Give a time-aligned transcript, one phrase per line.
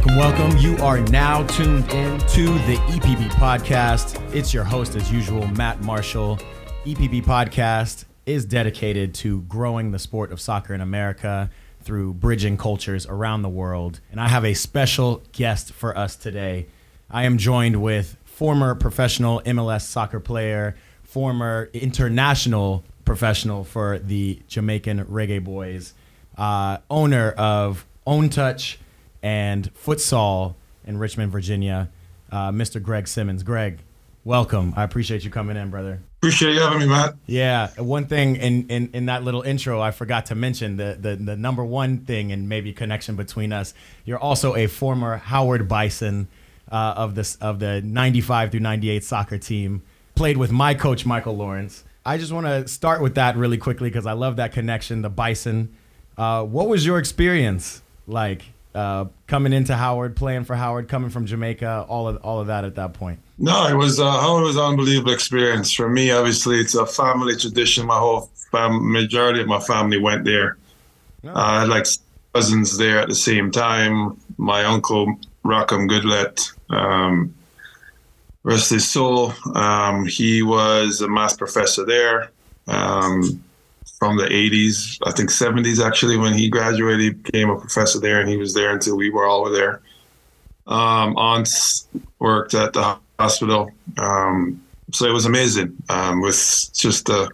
[0.00, 0.56] Welcome, welcome.
[0.56, 4.34] You are now tuned in to the EPB podcast.
[4.34, 6.38] It's your host, as usual, Matt Marshall.
[6.86, 11.50] EPB podcast is dedicated to growing the sport of soccer in America
[11.82, 14.00] through bridging cultures around the world.
[14.10, 16.68] And I have a special guest for us today.
[17.10, 25.04] I am joined with former professional MLS soccer player, former international professional for the Jamaican
[25.04, 25.92] Reggae Boys,
[26.38, 28.78] uh, owner of Own Touch
[29.22, 31.90] and Futsal in Richmond, Virginia,
[32.30, 32.82] uh, Mr.
[32.82, 33.42] Greg Simmonds.
[33.42, 33.78] Greg,
[34.24, 34.72] welcome.
[34.76, 36.00] I appreciate you coming in, brother.
[36.18, 37.14] Appreciate you having me, Matt.
[37.26, 41.16] Yeah, one thing in, in, in that little intro I forgot to mention the, the
[41.16, 43.72] the number one thing and maybe connection between us.
[44.04, 46.28] You're also a former Howard Bison
[46.70, 49.82] uh, of this of the '95 through '98 soccer team.
[50.14, 51.84] Played with my coach Michael Lawrence.
[52.04, 55.00] I just want to start with that really quickly because I love that connection.
[55.00, 55.74] The Bison.
[56.18, 58.42] Uh, what was your experience like
[58.74, 62.64] uh, coming into Howard, playing for Howard, coming from Jamaica, all of all of that
[62.64, 63.18] at that point?
[63.38, 66.10] No, it was uh, Howard was an unbelievable experience for me.
[66.10, 67.86] Obviously, it's a family tradition.
[67.86, 70.56] My whole fam- majority of my family went there.
[71.24, 71.86] Uh, I had like
[72.32, 74.16] cousins there at the same time.
[74.38, 77.34] My uncle Rockham Goodlet, um,
[78.42, 79.32] rest his soul.
[79.54, 82.30] Um, he was a math professor there
[82.70, 83.42] um,
[84.00, 86.16] from the 80s, I think 70s actually.
[86.16, 89.26] When he graduated, he became a professor there, and he was there until we were
[89.26, 89.82] all there.
[90.66, 91.86] Um, aunts
[92.18, 95.76] worked at the hospital, um, so it was amazing.
[95.90, 97.30] Um, with just the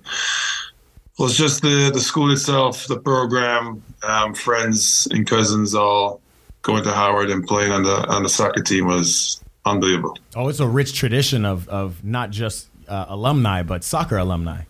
[1.19, 6.20] was just the the school itself, the program, um, friends and cousins all
[6.62, 10.19] going to Howard and playing on the on the soccer team was unbelievable.
[10.34, 14.62] Oh, it's a rich tradition of of not just uh, alumni but soccer alumni.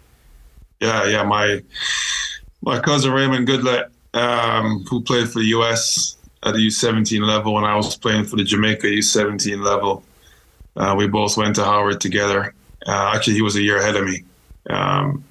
[0.80, 1.22] Yeah, yeah.
[1.22, 1.62] My
[2.62, 6.16] my cousin Raymond Goodlet, um, who played for the U.S.
[6.42, 10.02] at the U17 level when I was playing for the Jamaica U17 level.
[10.76, 12.54] Uh, we both went to Howard together.
[12.86, 14.24] Uh, actually, he was a year ahead of me.
[14.68, 15.24] Um,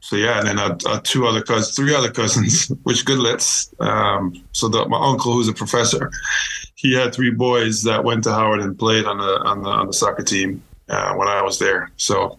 [0.00, 3.74] so yeah, and then uh, uh, two other cousins, three other cousins, which Goodlets.
[3.80, 6.12] Um, so the, my uncle, who's a professor,
[6.76, 9.86] he had three boys that went to Howard and played on the on the, on
[9.88, 11.90] the soccer team uh, when I was there.
[11.96, 12.38] So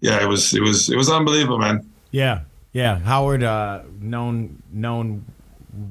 [0.00, 1.88] yeah, it was it was it was unbelievable, man.
[2.10, 2.42] Yeah,
[2.72, 2.98] yeah.
[2.98, 5.24] Howard, uh, known known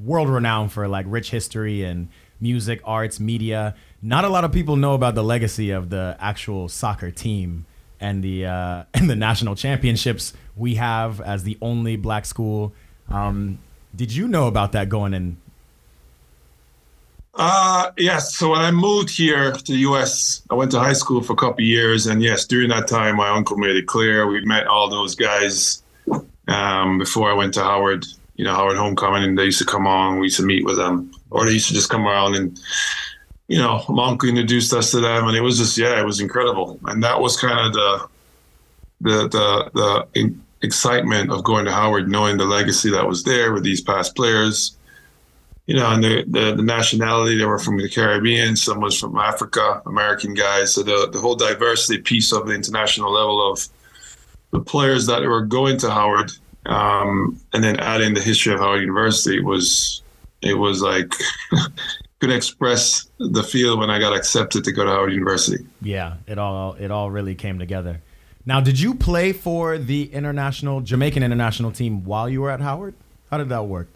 [0.03, 2.09] world renowned for like rich history and
[2.39, 3.75] music, arts, media.
[4.01, 7.65] Not a lot of people know about the legacy of the actual soccer team
[7.99, 12.73] and the uh, and the national championships we have as the only black school.
[13.09, 13.59] Um,
[13.95, 15.37] did you know about that going in?
[17.37, 18.35] Uh, yes.
[18.35, 21.37] So when I moved here to the U.S., I went to high school for a
[21.37, 24.89] couple years, and yes, during that time, my uncle made it clear we met all
[24.89, 25.83] those guys
[26.47, 28.05] um, before I went to Howard.
[28.35, 30.19] You know, Howard Homecoming, and they used to come on.
[30.19, 32.59] We used to meet with them, or they used to just come around and
[33.47, 36.19] you know, my uncle introduced us to them, and it was just yeah, it was
[36.19, 38.07] incredible, and that was kind of the
[39.01, 43.63] the the the excitement of going to Howard, knowing the legacy that was there with
[43.63, 44.76] these past players.
[45.67, 49.17] You know, and the, the, the nationality they were from the Caribbean, some was from
[49.17, 50.73] Africa, American guys.
[50.73, 53.67] So the the whole diversity piece of the international level of
[54.51, 56.31] the players that were going to Howard,
[56.65, 60.01] um, and then adding the history of Howard University was
[60.41, 61.13] it was like
[62.19, 65.65] could express the feel when I got accepted to go to Howard University.
[65.81, 68.01] Yeah, it all it all really came together.
[68.45, 72.93] Now, did you play for the international Jamaican international team while you were at Howard?
[73.29, 73.89] How did that work?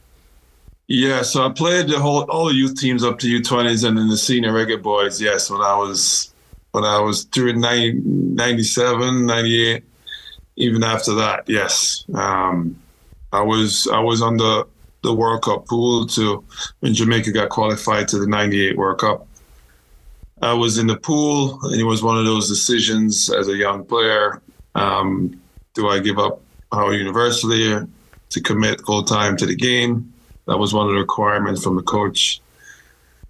[0.93, 4.09] Yeah, so I played the whole all the youth teams up to U20s and then
[4.09, 5.21] the senior reggae boys.
[5.21, 6.33] Yes, when I was
[6.71, 9.85] when I was through 90, 97, 98,
[10.57, 12.03] even after that, yes.
[12.13, 12.77] Um,
[13.31, 14.67] I was I was on the
[15.01, 16.43] the World Cup pool to
[16.81, 19.25] when Jamaica got qualified to the 98 World Cup.
[20.41, 23.85] I was in the pool, and it was one of those decisions as a young
[23.85, 24.41] player.
[24.75, 25.39] Um,
[25.73, 26.41] do I give up
[26.73, 27.79] Howard University
[28.29, 30.10] to commit full time to the game?
[30.51, 32.41] That was one of the requirements from the coach.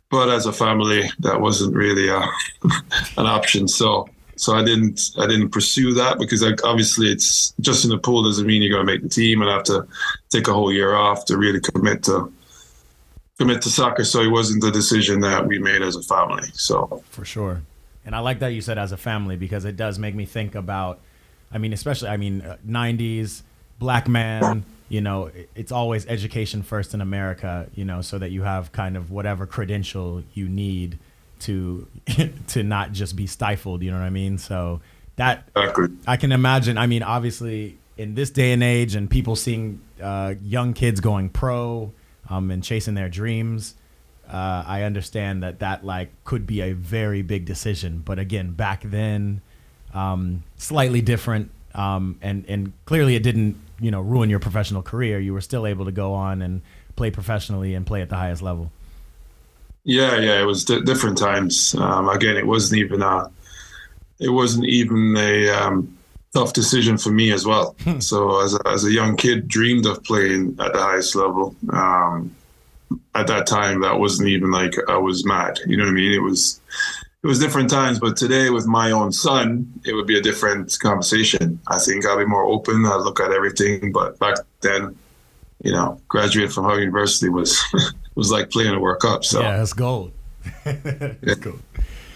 [0.10, 2.18] But as a family, that wasn't really a,
[3.18, 3.68] an option.
[3.68, 8.00] So so I didn't I didn't pursue that because I, obviously it's just in the
[8.00, 9.86] pool doesn't mean you're going to make the team and have to
[10.32, 12.34] take a whole year off to really commit to
[13.38, 14.04] commit to soccer.
[14.04, 16.48] So it wasn't the decision that we made as a family.
[16.54, 17.62] So for sure,
[18.04, 20.56] and I like that you said as a family because it does make me think
[20.56, 21.00] about.
[21.52, 23.44] I mean, especially I mean, uh, '90s
[23.78, 24.66] black man.
[24.92, 27.68] You know, it's always education first in America.
[27.76, 31.00] You know, so that you have kind of whatever credential you need
[31.42, 31.88] to
[32.48, 33.84] to not just be stifled.
[33.84, 34.38] You know what I mean?
[34.38, 34.82] So
[35.16, 35.48] that
[36.08, 36.78] I can imagine.
[36.78, 41.30] I mean, obviously, in this day and age, and people seeing uh, young kids going
[41.30, 41.92] pro
[42.30, 43.76] um, and chasing their dreams,
[44.30, 48.02] uh, I understand that that like could be a very big decision.
[48.04, 49.42] But again, back then,
[49.94, 55.20] um, slightly different, um, and and clearly it didn't you know ruin your professional career.
[55.20, 56.62] You were still able to go on and
[56.96, 58.72] play professionally and play at the highest level.
[59.84, 61.74] Yeah, yeah, it was di- different times.
[61.76, 63.32] Um, again, it wasn't even a,
[64.20, 65.98] it wasn't even a um,
[66.34, 67.76] tough decision for me as well.
[67.84, 68.00] Hmm.
[68.00, 71.56] so as a, as a young kid, dreamed of playing at the highest level.
[71.72, 72.36] Um,
[73.16, 75.60] at that time, that wasn't even like I was mad.
[75.66, 76.12] You know what I mean?
[76.12, 76.60] It was
[77.24, 78.00] it was different times.
[78.00, 81.60] But today, with my own son, it would be a different conversation.
[81.68, 82.86] I think I'll be more open.
[82.86, 83.92] I'll look at everything.
[83.92, 84.98] But back then,
[85.64, 87.62] you know, graduate from Howard University was
[88.16, 89.24] was like playing a World Cup.
[89.24, 90.12] So yeah, that's gold.
[90.64, 91.36] that's yeah.
[91.36, 91.62] gold.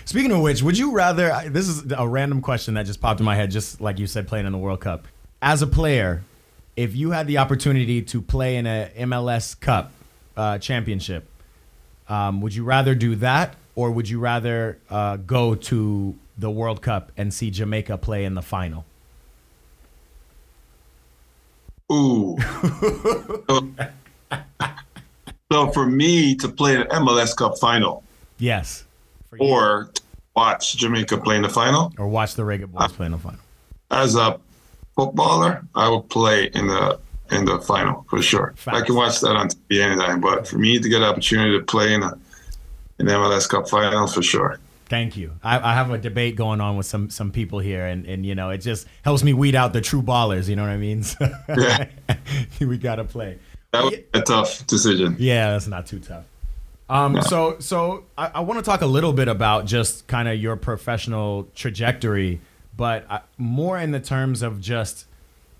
[0.06, 1.50] Speaking of which, would you rather?
[1.50, 4.28] This is a random question that just popped in my head, just like you said,
[4.28, 5.08] playing in the World Cup.
[5.42, 6.24] As a player,
[6.76, 9.92] if you had the opportunity to play in a MLS Cup
[10.38, 11.28] uh, championship,
[12.08, 16.82] um, would you rather do that, or would you rather uh, go to the World
[16.82, 18.86] Cup and see Jamaica play in the final?
[21.92, 22.38] Ooh.
[23.50, 23.70] so,
[25.52, 28.04] so for me to play an MLS Cup final,
[28.40, 28.86] yes,
[29.40, 29.92] or
[30.36, 33.20] watch Jamaica play in the final, or watch the Reggae Boys uh, play in the
[33.20, 33.40] final.
[33.92, 34.40] As a
[34.96, 37.00] footballer, I would play in the
[37.32, 38.54] in the final for sure.
[38.56, 38.78] Facts.
[38.78, 41.64] I can watch that on TV anytime, but for me to get an opportunity to
[41.64, 42.18] play in a
[43.00, 44.60] in the MLS Cup final for sure.
[44.88, 45.34] Thank you.
[45.44, 48.36] I, I, have a debate going on with some some people here, and and you
[48.36, 50.48] know it just helps me weed out the true ballers.
[50.48, 51.04] You know what I mean?
[51.04, 51.88] So yeah.
[52.60, 53.40] we gotta play.
[53.72, 55.16] That was a tough decision.
[55.20, 56.24] Yeah, that's not too tough.
[56.90, 60.38] Um, So, so I, I want to talk a little bit about just kind of
[60.40, 62.42] your professional trajectory,
[62.78, 65.08] but I, more in the terms of just,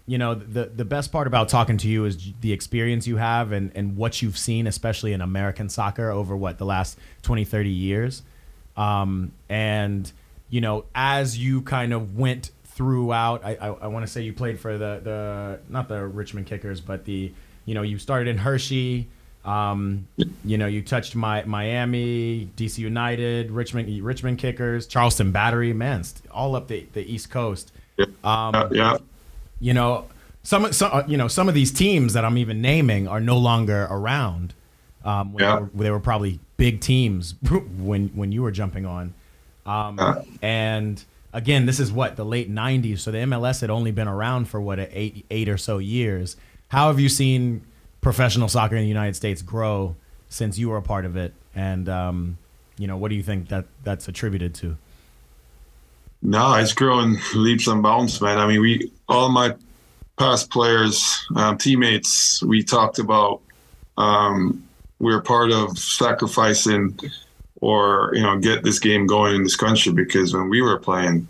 [0.08, 3.52] you know, the the best part about talking to you is the experience you have
[3.52, 7.70] and, and what you've seen, especially in American soccer over what the last 20, 30
[7.70, 8.24] years.
[8.78, 10.12] Um, and,
[10.50, 14.34] you know, as you kind of went throughout, I, I, I want to say you
[14.34, 17.32] played for the, the, not the Richmond Kickers, but the,
[17.66, 19.08] you know, you started in Hershey,
[19.46, 20.08] um,
[20.44, 26.56] you know, you touched my Miami, DC United, Richmond, Richmond Kickers, Charleston Battery, man, all
[26.56, 27.72] up the, the East Coast.
[28.24, 28.98] Um, yeah.
[29.60, 30.08] You know,
[30.44, 33.38] some, some, uh, you know, some of these teams that I'm even naming are no
[33.38, 34.54] longer around.
[35.04, 35.56] Um, yeah.
[35.56, 37.36] they, were, they, were, probably big teams
[37.78, 39.14] when when you were jumping on.
[39.66, 40.22] Um, yeah.
[40.42, 44.46] And again, this is what the late '90s, so the MLS had only been around
[44.46, 46.38] for what eight eight or so years.
[46.70, 47.62] How have you seen?
[48.06, 49.96] professional soccer in the United States grow
[50.30, 51.34] since you were a part of it?
[51.56, 52.38] And um,
[52.78, 54.78] you know, what do you think that that's attributed to?
[56.26, 58.40] No, it's growing leaps and bounds, man.
[58.40, 59.54] I mean, we all my
[60.18, 63.42] past players, um, teammates, we talked about.
[63.96, 64.68] Um,
[64.98, 66.98] we are part of sacrificing
[67.62, 71.28] or you know get this game going in this country because when we were playing,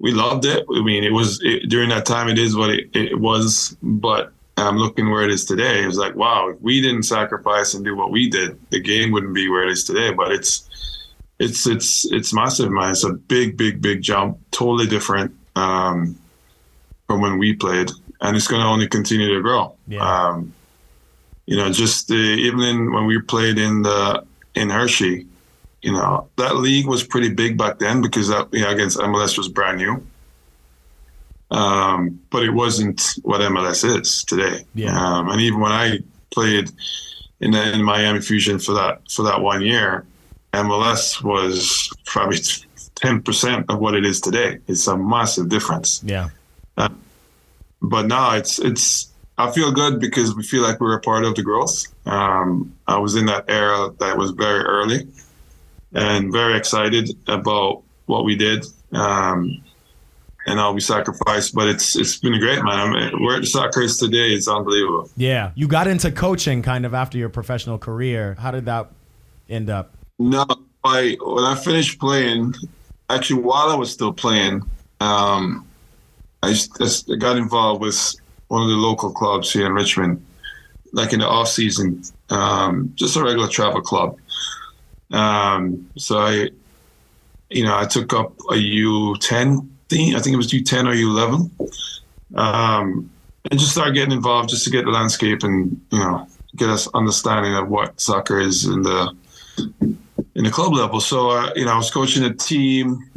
[0.00, 0.66] we loved it.
[0.74, 2.28] I mean, it was it, during that time.
[2.28, 5.84] It is what it, it was, but I'm looking where it is today.
[5.84, 9.12] It was like, wow, if we didn't sacrifice and do what we did, the game
[9.12, 10.12] wouldn't be where it is today.
[10.12, 10.68] But it's
[11.38, 12.90] it's it's it's massive, man.
[12.90, 14.38] It's a big, big, big jump.
[14.50, 16.18] Totally different um,
[17.06, 17.90] from when we played,
[18.20, 19.74] and it's going to only continue to grow.
[19.86, 20.00] Yeah.
[20.00, 20.54] Um,
[21.46, 24.24] you know, just the, even in, when we played in the
[24.54, 25.26] in Hershey,
[25.82, 29.38] you know, that league was pretty big back then because that you know, against MLS
[29.38, 30.04] was brand new.
[31.48, 34.64] Um, but it wasn't what MLS is today.
[34.74, 34.98] Yeah.
[34.98, 36.00] Um, and even when I
[36.30, 36.72] played
[37.38, 40.04] in, the, in Miami Fusion for that for that one year,
[40.52, 42.38] MLS was probably
[42.94, 44.58] ten percent of what it is today.
[44.66, 46.02] It's a massive difference.
[46.04, 46.30] Yeah.
[46.76, 46.88] Uh,
[47.82, 49.12] but now it's it's.
[49.38, 51.84] I feel good because we feel like we're a part of the growth.
[52.06, 55.06] Um, I was in that era that was very early,
[55.92, 58.64] and very excited about what we did.
[58.92, 59.62] Um,
[60.46, 61.54] and I'll be sacrificed.
[61.54, 62.78] But it's it's been great, man.
[62.78, 65.10] I mean, where the soccer is today, it's unbelievable.
[65.16, 68.36] Yeah, you got into coaching kind of after your professional career.
[68.38, 68.90] How did that
[69.50, 69.95] end up?
[70.18, 70.46] No,
[70.82, 72.54] I when I finished playing,
[73.10, 74.62] actually while I was still playing,
[75.00, 75.66] um,
[76.42, 78.14] I just, I got involved with
[78.48, 80.24] one of the local clubs here in Richmond,
[80.92, 84.16] like in the off season, um, just a regular travel club.
[85.10, 86.50] Um, so I,
[87.50, 90.14] you know, I took up a U10 thing.
[90.14, 92.38] I think it was U10 or U11.
[92.38, 93.10] Um,
[93.50, 96.88] and just started getting involved just to get the landscape and, you know, get us
[96.94, 99.14] understanding of what soccer is in the
[100.36, 101.00] in the club level.
[101.00, 103.10] So, uh, you know, I was coaching a team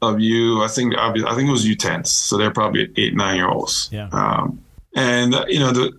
[0.00, 0.62] of you.
[0.62, 3.88] I think I think it was U10s, so they're probably eight nine year olds.
[3.92, 4.08] Yeah.
[4.10, 4.60] Um,
[4.96, 5.92] and uh, you know the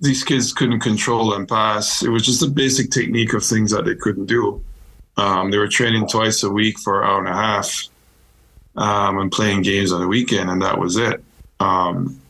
[0.00, 2.02] these kids couldn't control and pass.
[2.02, 4.62] It was just a basic technique of things that they couldn't do.
[5.16, 7.88] Um, they were training twice a week for an hour and a half
[8.76, 11.24] um, and playing games on the weekend, and that was it.
[11.60, 12.20] Um,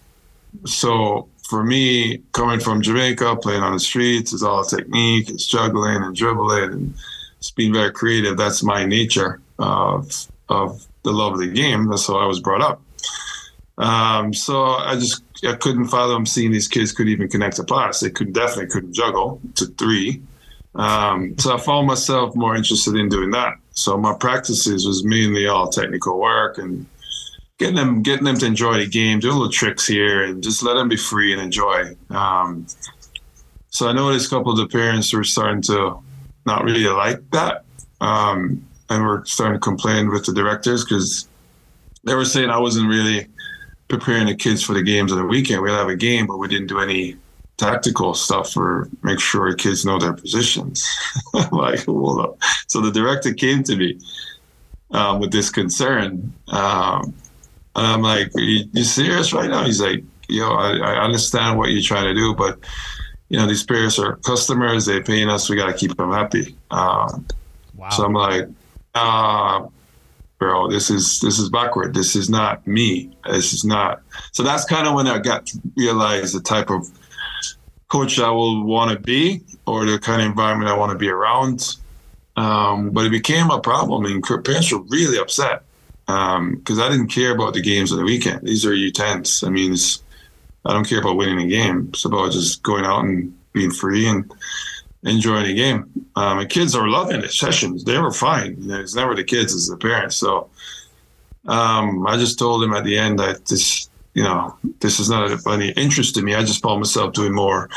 [0.64, 6.02] so for me, coming from Jamaica, playing on the streets, is all technique, it's juggling
[6.02, 6.94] and dribbling, and
[7.40, 8.36] it's being very creative.
[8.36, 11.88] That's my nature of of the love of the game.
[11.88, 12.82] That's how I was brought up.
[13.78, 18.00] Um, so I just I couldn't fathom seeing these kids could even connect a pass.
[18.00, 20.22] They could definitely couldn't juggle to three.
[20.74, 23.54] Um, so I found myself more interested in doing that.
[23.70, 26.86] So my practices was mainly all technical work and
[27.58, 30.74] getting them getting them to enjoy the game, doing little tricks here, and just let
[30.74, 31.96] them be free and enjoy.
[32.10, 32.66] Um,
[33.70, 36.00] so I noticed a couple of the parents were starting to
[36.46, 37.64] not really like that,
[38.00, 41.28] um, and were starting to complain with the directors because
[42.04, 43.26] they were saying I wasn't really
[43.88, 45.62] preparing the kids for the games on the weekend.
[45.62, 47.16] We'd have a game, but we didn't do any
[47.56, 50.88] tactical stuff or make sure the kids know their positions.
[51.52, 52.38] like, hold up.
[52.68, 53.98] So the director came to me
[54.92, 56.32] um, with this concern.
[56.48, 57.14] Um,
[57.76, 59.64] and I'm like, you, you, serious right now?
[59.64, 62.58] He's like, yo, I, I, understand what you're trying to do, but
[63.30, 64.84] you know, these players are customers.
[64.84, 65.48] They're paying us.
[65.48, 66.56] We got to keep them happy.
[66.70, 67.24] Um,
[67.76, 67.88] wow.
[67.90, 68.48] So I'm like,
[68.94, 69.66] uh,
[70.38, 71.94] bro, this is this is backward.
[71.94, 73.16] This is not me.
[73.24, 74.02] This is not.
[74.32, 76.88] So that's kind of when I got to realize the type of
[77.88, 81.08] coach I will want to be or the kind of environment I want to be
[81.08, 81.76] around.
[82.36, 85.62] Um, but it became a problem, and parents were really upset
[86.06, 88.42] because um, I didn't care about the games on the weekend.
[88.42, 89.46] These are U10s.
[89.46, 89.76] I mean,
[90.64, 91.88] I don't care about winning a game.
[91.90, 94.30] It's about just going out and being free and
[95.02, 95.90] enjoying the game.
[96.16, 97.84] Um, and kids are loving the sessions.
[97.84, 98.56] They were fine.
[98.58, 100.16] It's never the kids, it's the parents.
[100.16, 100.50] So
[101.46, 105.30] um, I just told them at the end that this you know, this is not
[105.30, 106.34] of any interest to me.
[106.34, 107.70] I just found myself doing more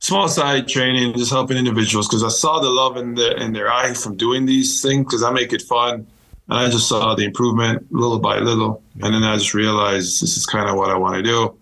[0.00, 3.72] small side training, just helping individuals because I saw the love in their in their
[3.72, 6.06] eye from doing these things because I make it fun.
[6.48, 8.82] And I just saw the improvement little by little.
[9.02, 11.56] And then I just realized this is kind of what I want to do.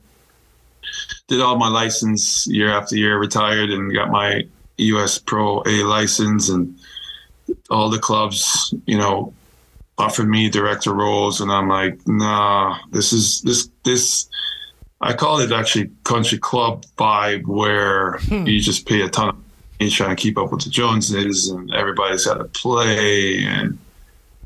[1.28, 4.44] Did all my license year after year, retired and got my
[4.78, 6.78] US Pro A license and
[7.70, 9.32] all the clubs, you know,
[9.98, 14.28] offered me director roles, and I'm like, nah, this is this this.
[15.00, 18.46] I call it actually country club vibe, where hmm.
[18.46, 19.36] you just pay a ton of
[19.78, 23.78] money trying to keep up with the Joneses, and everybody's got to play, and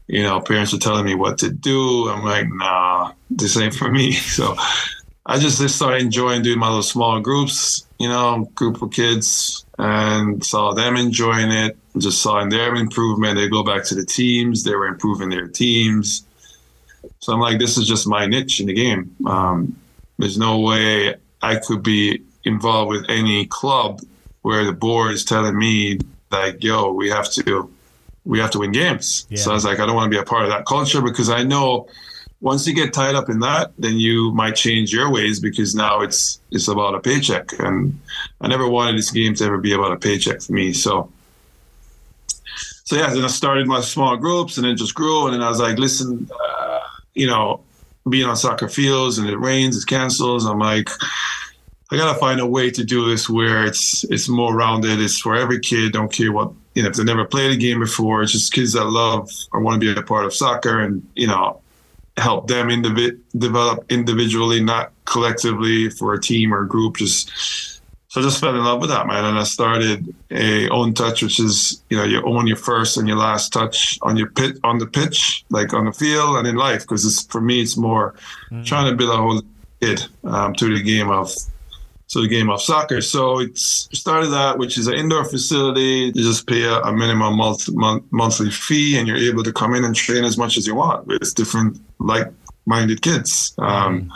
[0.07, 2.09] you know, parents are telling me what to do.
[2.09, 4.13] I'm like, nah, this ain't for me.
[4.21, 4.57] So
[5.27, 9.65] I just, just started enjoying doing my little small groups, you know, group of kids,
[9.79, 11.77] and saw them enjoying it.
[11.99, 13.37] Just saw their improvement.
[13.37, 14.65] They go back to the teams.
[14.65, 16.25] They were improving their teams.
[17.19, 19.15] So I'm like, this is just my niche in the game.
[19.27, 19.77] Um,
[20.19, 24.01] there's no way I could be involved with any club
[24.43, 25.99] where the board is telling me
[26.31, 27.71] like, yo, we have to,
[28.25, 29.27] we have to win games.
[29.29, 29.39] Yeah.
[29.39, 31.29] So I was like, I don't want to be a part of that culture because
[31.29, 31.89] I know
[32.41, 36.01] once you get tied up in that, then you might change your ways because now
[36.01, 37.99] it's it's about a paycheck, and
[38.41, 40.73] I never wanted this game to ever be about a paycheck for me.
[40.73, 41.11] So,
[42.57, 45.51] so yeah, then I started my small groups, and it just grew, and then I
[45.51, 46.81] was like, listen, uh,
[47.15, 47.61] you know,
[48.09, 50.47] being on soccer fields and it rains, it cancels.
[50.47, 50.89] I'm like,
[51.93, 55.01] I gotta find a way to do this where it's it's more rounded.
[55.01, 55.93] It's for every kid.
[55.93, 58.23] Don't care what you know if they never played a game before.
[58.23, 61.27] It's just kids that love or want to be a part of soccer, and you
[61.27, 61.61] know
[62.21, 66.97] help them indivi- develop individually, not collectively for a team or a group.
[66.97, 67.31] Just
[68.09, 69.25] so I just fell in love with that, man.
[69.25, 73.07] And I started a own touch, which is you know you own your first and
[73.07, 76.57] your last touch on your pit on the pitch, like on the field and in
[76.57, 76.83] life.
[76.83, 78.15] Because it's for me, it's more
[78.51, 78.65] mm.
[78.65, 79.43] trying to build a whole
[79.81, 81.33] kid um, to the game of
[82.11, 83.01] so the game of soccer.
[83.01, 86.11] So it's started that, which is an indoor facility.
[86.13, 89.77] You just pay a, a minimum month, month, monthly fee, and you're able to come
[89.77, 93.55] in and train as much as you want with different like-minded kids.
[93.59, 94.13] Um,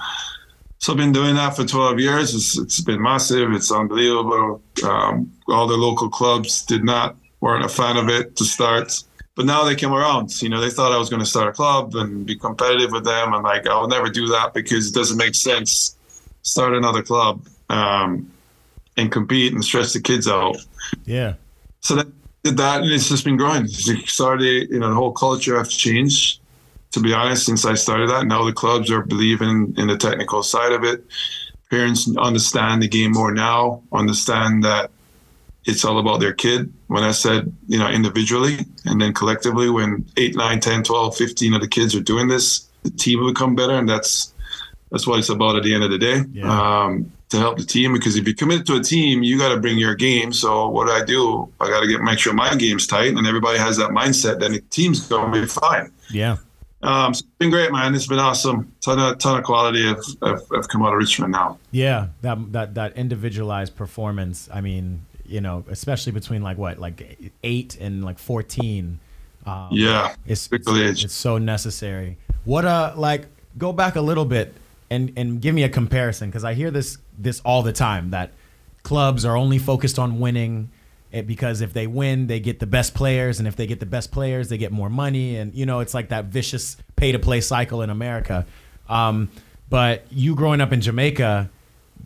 [0.79, 2.35] so I've been doing that for 12 years.
[2.35, 3.53] It's, it's been massive.
[3.53, 4.61] It's unbelievable.
[4.85, 9.05] Um, all the local clubs did not weren't a fan of it to start,
[9.37, 10.43] but now they came around.
[10.43, 13.05] You know, they thought I was going to start a club and be competitive with
[13.05, 13.33] them.
[13.33, 15.97] I'm like, I'll never do that because it doesn't make sense.
[16.43, 18.31] Start another club um,
[18.97, 20.57] and compete and stress the kids out.
[21.05, 21.35] Yeah.
[21.81, 22.07] So that
[22.43, 23.67] did that, and it's just been growing.
[23.67, 26.41] Started, you know, the whole culture has changed.
[26.93, 30.45] To be honest, since I started that, now the clubs are believing in the technical
[30.45, 31.05] side of it.
[31.69, 33.83] Parents understand the game more now.
[33.93, 34.93] Understand that
[35.65, 36.73] it's all about their kid.
[36.87, 41.55] When I said, you know, individually and then collectively, when 8, 9, 10, 12, 15
[41.55, 43.75] of the kids are doing this, the team will become better.
[43.75, 44.33] And that's
[44.93, 46.23] that's what it's about at the end of the day.
[46.33, 46.85] Yeah.
[46.85, 49.61] Um, to help the team because if you commit to a team, you got to
[49.61, 50.33] bring your game.
[50.33, 51.53] So what do I do?
[51.61, 54.41] I got to get make sure my game's tight, and everybody has that mindset.
[54.41, 55.93] Then the team's going to be fine.
[56.11, 56.37] Yeah.
[56.83, 57.95] Um, so it's been great, man.
[57.95, 58.73] It's been awesome.
[58.83, 61.59] Ton of ton of quality have, have, have come out of Richmond now.
[61.71, 64.49] Yeah, that that that individualized performance.
[64.53, 69.01] I mean, you know, especially between like what, like eight and like fourteen.
[69.47, 72.19] Um, yeah, it's it's, it's so necessary.
[72.45, 73.27] What uh, like
[73.57, 74.55] go back a little bit
[74.91, 78.33] and and give me a comparison because I hear this this all the time that
[78.83, 80.71] clubs are only focused on winning
[81.13, 83.87] eh, because if they win they get the best players and if they get the
[83.87, 87.19] best players they get more money and you know it's like that vicious pay to
[87.19, 88.47] play cycle in America.
[88.89, 89.31] Um,
[89.69, 91.51] but you growing up in Jamaica,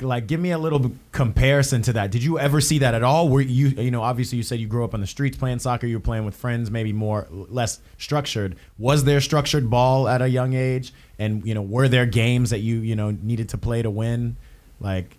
[0.00, 2.10] like give me a little comparison to that.
[2.10, 3.28] Did you ever see that at all?
[3.28, 5.86] Were you you know obviously you said you grew up on the streets playing soccer.
[5.86, 8.56] You were playing with friends, maybe more less structured.
[8.78, 10.92] Was there structured ball at a young age?
[11.18, 14.36] And you know were there games that you you know needed to play to win?
[14.80, 15.16] Like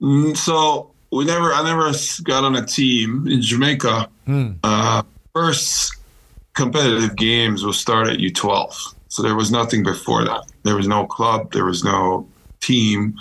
[0.00, 1.90] mm, so we never I never
[2.24, 4.08] got on a team in Jamaica.
[4.26, 4.52] Hmm.
[4.62, 5.02] Uh,
[5.34, 5.96] first
[6.54, 8.74] competitive games will start at U12.
[9.08, 10.44] So there was nothing before that.
[10.64, 11.52] There was no club.
[11.52, 12.28] There was no
[12.60, 13.14] team.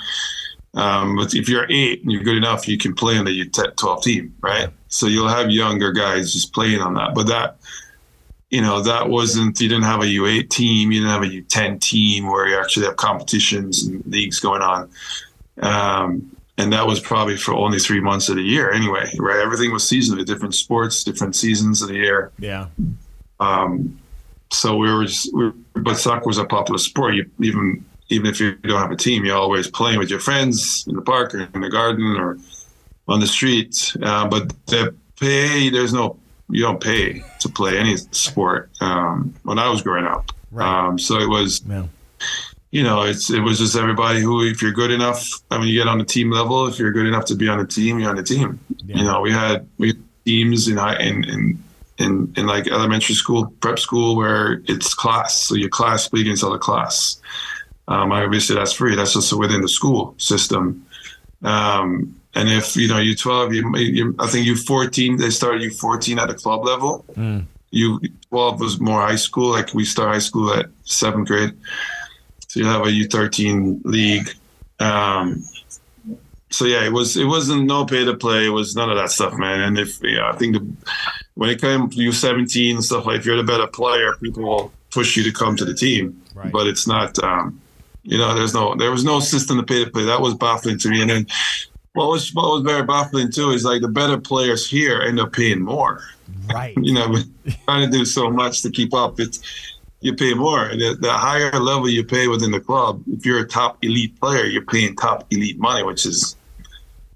[0.74, 4.04] Um, but if you're eight and you're good enough, you can play on the U12
[4.04, 4.70] team, right?
[4.90, 7.14] So you'll have younger guys just playing on that.
[7.16, 7.58] But that,
[8.50, 11.82] you know, that wasn't, you didn't have a U8 team, you didn't have a U10
[11.82, 14.90] team where you actually have competitions and leagues going on.
[15.62, 19.40] Um, and that was probably for only three months of the year anyway, right?
[19.40, 22.32] Everything was seasonal, different sports, different seasons of the year.
[22.40, 22.68] Yeah.
[23.40, 24.00] Um,
[24.52, 27.16] so we were, just, we were, but soccer was a popular sport.
[27.16, 30.86] You even even if you don't have a team, you're always playing with your friends
[30.88, 32.38] in the park or in the garden or
[33.08, 33.96] on the street.
[34.02, 36.18] Uh, but the pay, there's no,
[36.50, 40.32] you don't pay to play any sport um, when I was growing up.
[40.52, 40.88] Right.
[40.88, 41.86] Um, so it was, yeah.
[42.72, 45.80] You know, it's it was just everybody who, if you're good enough, I mean, you
[45.80, 46.68] get on the team level.
[46.68, 48.60] If you're good enough to be on a team, you're on a team.
[48.86, 48.98] Yeah.
[48.98, 51.64] You know, we had we had teams in high in, in
[51.98, 55.48] in in like elementary school, prep school, where it's class.
[55.48, 57.22] So your class play against other class.
[57.88, 58.96] Um, obviously, that's free.
[58.96, 60.86] That's just within the school system.
[61.44, 65.18] Um, and if you know you're 12, you, you, I think you're 14.
[65.18, 67.06] They started you 14 at the club level.
[67.14, 67.46] Mm.
[67.72, 68.00] You
[68.30, 69.52] 12 was more high school.
[69.52, 71.54] Like we start high school at seventh grade,
[72.58, 74.30] so you have a U13 league.
[74.80, 75.44] Um,
[76.50, 78.46] so yeah, it was it wasn't no pay to play.
[78.46, 79.62] It was none of that stuff, man.
[79.62, 80.68] And if yeah, I think the,
[81.36, 84.72] when it came to U17 and stuff like, if you're the better player, people will
[84.92, 86.20] push you to come to the team.
[86.34, 86.52] Right.
[86.52, 87.22] But it's not.
[87.24, 87.62] Um,
[88.04, 90.06] you know, there's no there was no system to pay to play.
[90.06, 91.02] That was baffling to me.
[91.02, 91.28] And then
[91.94, 95.34] what was what was very baffling too is like the better players here end up
[95.34, 96.02] paying more.
[96.52, 96.74] Right.
[96.82, 97.18] you know,
[97.66, 99.20] trying to do so much to keep up.
[99.20, 99.42] It's
[100.02, 100.70] you pay more.
[100.70, 104.46] The, the higher level you pay within the club, if you're a top elite player,
[104.46, 106.36] you're paying top elite money, which is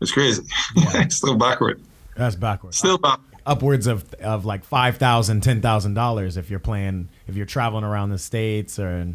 [0.02, 0.44] it's crazy.
[0.76, 1.08] Yeah.
[1.10, 1.82] Still backward.
[2.16, 2.74] That's backward.
[2.74, 3.28] Still backward.
[3.46, 7.84] Upwards of, of like five thousand, ten thousand dollars if you're playing if you're traveling
[7.84, 9.08] around the states or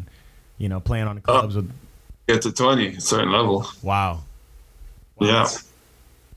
[0.57, 1.71] you know, playing on the clubs with.
[2.27, 3.65] Get to twenty, certain level.
[3.81, 4.23] Wow.
[5.17, 5.27] wow.
[5.27, 5.47] Yeah,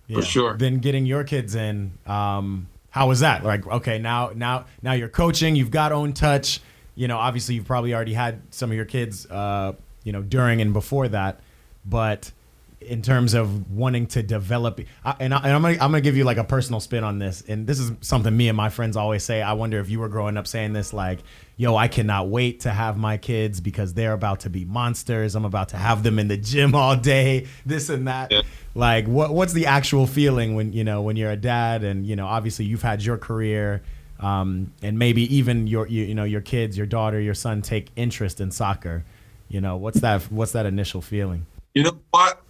[0.07, 0.57] yeah, for sure.
[0.57, 3.45] Then getting your kids in, um, how was that?
[3.45, 5.57] Like, okay, now, now, now you're coaching.
[5.57, 6.61] You've got own touch.
[6.95, 9.73] You know, obviously, you've probably already had some of your kids, uh,
[10.05, 11.41] you know, during and before that,
[11.85, 12.33] but
[12.81, 14.81] in terms of wanting to develop
[15.19, 17.67] and, I, am gonna, I'm gonna give you like a personal spin on this and
[17.67, 20.39] this is something me and my friends always say i wonder if you were growing
[20.39, 21.19] up saying this like
[21.59, 25.45] yo i cannot wait to have my kids because they're about to be monsters i'm
[25.45, 28.41] about to have them in the gym all day this and that yeah.
[28.75, 32.17] like what what's the actual feeling when you know when you're a dad and you
[32.17, 33.83] know obviously you've had your career
[34.21, 37.89] um, and maybe even your you, you know your kids your daughter your son take
[37.97, 39.05] interest in soccer
[39.49, 42.43] you know what's that what's that initial feeling you know what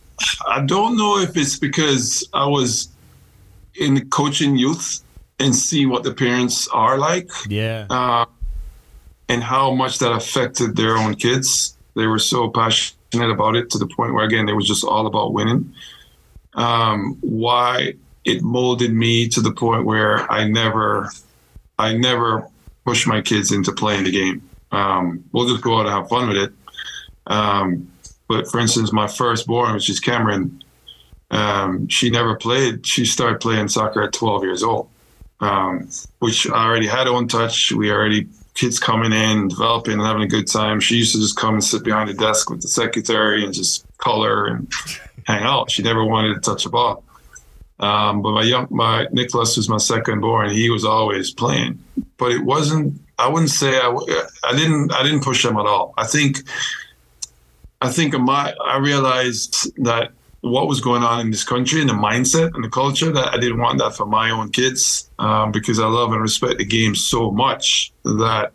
[0.47, 2.89] I don't know if it's because I was
[3.75, 5.03] in coaching youth
[5.39, 7.31] and see what the parents are like.
[7.49, 7.87] Yeah.
[7.89, 8.27] Uh,
[9.29, 11.77] and how much that affected their own kids.
[11.95, 15.07] They were so passionate about it to the point where, again, it was just all
[15.07, 15.73] about winning.
[16.55, 21.11] Um, why it molded me to the point where I never,
[21.81, 22.47] I never
[22.85, 24.43] push my kids into playing the game.
[24.71, 26.53] Um, we'll just go out and have fun with it.
[27.27, 27.91] Um,
[28.29, 30.63] but for instance, my firstborn, which is Kameron,
[31.31, 32.87] um, she never played.
[32.87, 34.91] She started playing soccer at 12 years old,
[35.41, 35.89] um,
[36.19, 37.73] which I already had own touch.
[37.73, 40.81] We already kids coming in, developing, and having a good time.
[40.81, 43.87] She used to just come and sit behind the desk with the secretary and just
[43.97, 44.71] color and
[45.27, 45.71] hang out.
[45.71, 47.05] She never wanted to touch a ball.
[47.81, 50.51] Um, but my young, my Nicholas was my second born.
[50.51, 51.83] He was always playing,
[52.19, 53.01] but it wasn't.
[53.19, 53.89] I wouldn't say I,
[54.45, 54.93] I didn't.
[54.93, 55.95] I didn't push him at all.
[55.97, 56.39] I think
[57.81, 60.13] I think my I realized that
[60.43, 63.39] what was going on in this country and the mindset and the culture that I
[63.39, 66.95] didn't want that for my own kids um, because I love and respect the game
[66.95, 68.53] so much that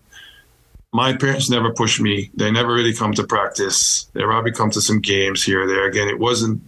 [0.94, 2.32] my parents never pushed me.
[2.34, 4.06] They never really come to practice.
[4.14, 5.86] They probably come to some games here or there.
[5.86, 6.62] Again, it wasn't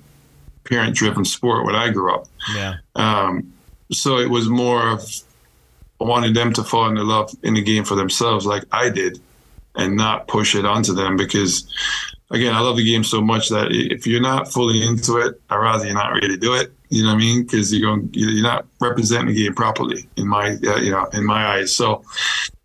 [0.70, 2.28] parent driven sport when I grew up.
[2.56, 2.76] Yeah.
[2.96, 3.54] Um,
[3.92, 5.04] so it was more of
[6.00, 9.20] wanting them to fall in love in the game for themselves, like I did,
[9.76, 11.68] and not push it onto them because
[12.32, 15.58] again, I love the game so much that if you're not fully into it, I'd
[15.58, 16.74] rather you're not really do it.
[16.90, 17.44] You know what I mean?
[17.44, 21.26] Because you're going, you're not representing the game properly in my, uh, you know, in
[21.26, 21.76] my eyes.
[21.76, 22.04] So,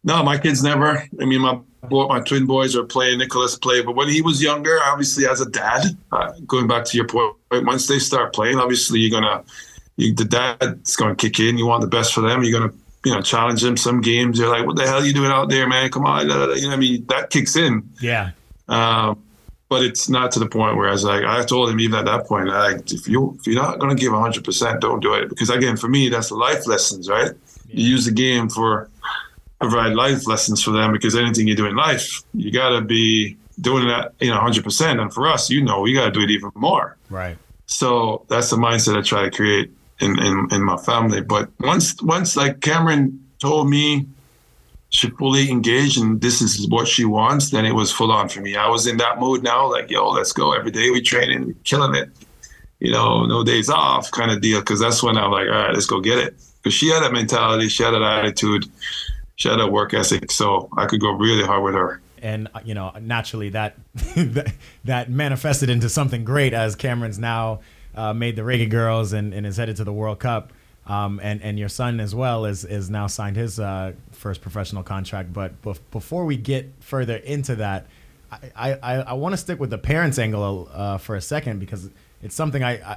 [0.04, 1.04] no, my kids never.
[1.20, 1.58] I mean, my
[1.90, 3.18] my twin boys are playing.
[3.18, 6.96] Nicholas play, but when he was younger, obviously as a dad, uh, going back to
[6.96, 9.42] your point, once they start playing, obviously you're gonna,
[9.96, 11.58] you, the dad's gonna kick in.
[11.58, 12.44] You want the best for them.
[12.44, 12.72] You're gonna,
[13.04, 13.76] you know, challenge them.
[13.76, 15.90] Some games, you're like, "What the hell are you doing out there, man?
[15.90, 17.88] Come on!" You know, what I mean, that kicks in.
[18.00, 18.30] Yeah.
[18.68, 19.22] Um,
[19.68, 22.04] but it's not to the point where I was like, I told him even at
[22.04, 25.28] that point, like, if you if you're not gonna give 100, percent don't do it
[25.28, 27.32] because again, for me, that's life lessons, right?
[27.66, 27.80] Yeah.
[27.80, 28.88] You use the game for
[29.62, 33.88] provide life lessons for them because anything you do in life, you gotta be doing
[33.88, 34.64] that, you know, 100.
[34.64, 36.96] percent And for us, you know, we gotta do it even more.
[37.10, 37.36] Right.
[37.66, 39.70] So that's the mindset I try to create
[40.00, 41.20] in in, in my family.
[41.20, 44.06] But once once like Kameron told me
[44.90, 48.40] she fully engaged and this is what she wants, then it was full on for
[48.40, 48.56] me.
[48.56, 50.52] I was in that mood now, like, yo, let's go.
[50.52, 52.10] Every day we training, killing it.
[52.78, 54.60] You know, no days off kind of deal.
[54.60, 56.34] Cause that's when I'm like, all right, let's go get it.
[56.62, 58.66] Cause she had that mentality, she had that attitude,
[59.36, 60.30] she had that work ethic.
[60.30, 62.00] So I could go really hard with her.
[62.18, 63.76] And uh, you know, naturally that
[64.84, 67.60] that manifested into something great as Kameron's now
[67.94, 70.52] uh, made the Reggae Girlz and, and is headed to the World Cup.
[70.86, 74.82] Um, and and your son as well is is now signed his uh, first professional
[74.82, 75.32] contract.
[75.32, 77.86] But bef- before we get further into that,
[78.56, 81.88] I I, I want to stick with the parents angle uh, for a second because
[82.20, 82.96] it's something I, I.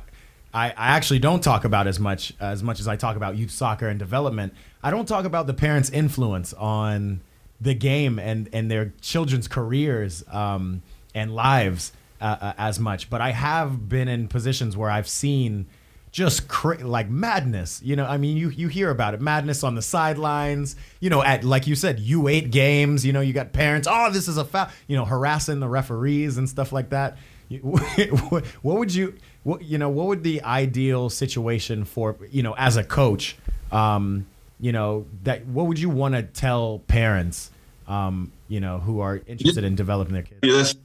[0.55, 3.89] I, actually don't talk about as much as much as I talk about youth soccer
[3.89, 4.53] and development.
[4.81, 7.19] I don't talk about the parents' influence on
[7.59, 10.81] the game and, and their children's careers um,
[11.13, 11.91] and lives
[12.21, 13.09] uh, uh, as much.
[13.09, 15.67] But I have been in positions where I've seen
[16.11, 17.81] just cra- like madness.
[17.83, 20.77] You know, I mean, you you hear about it, madness on the sidelines.
[21.01, 23.05] You know, at like you said, U eight games.
[23.05, 23.89] You know, you got parents.
[23.91, 24.69] Oh, this is a foul.
[24.87, 27.17] You know, harassing the referees and stuff like that.
[27.61, 32.77] what would you, what you know, what would the ideal situation for you know as
[32.77, 33.37] a coach?
[33.71, 34.25] Um,
[34.59, 37.51] you know that what would you want to tell parents?
[37.87, 40.39] Um, you know, who are interested in developing their kids.
[40.41, 40.75] Yes,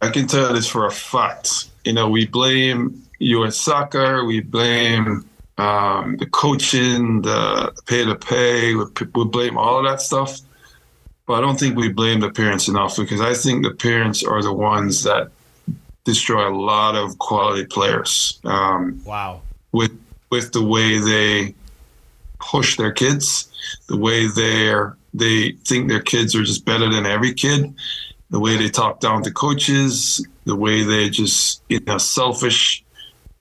[0.00, 1.66] I can tell this for a fact.
[1.84, 3.56] You know, we blame U.S.
[3.56, 4.24] soccer.
[4.24, 8.74] We blame um, the coaching, the pay to pay.
[8.74, 10.40] We, we blame all of that stuff.
[11.26, 14.42] But I don't think we blame the parents enough because I think the parents are
[14.42, 15.30] the ones that
[16.04, 18.40] destroy a lot of quality players.
[18.44, 19.42] Um, wow.
[19.72, 19.92] With
[20.30, 21.54] with the way they
[22.38, 23.50] push their kids,
[23.88, 27.74] the way they're they think their kids are just better than every kid,
[28.30, 32.84] the way they talk down to coaches, the way they just you know selfish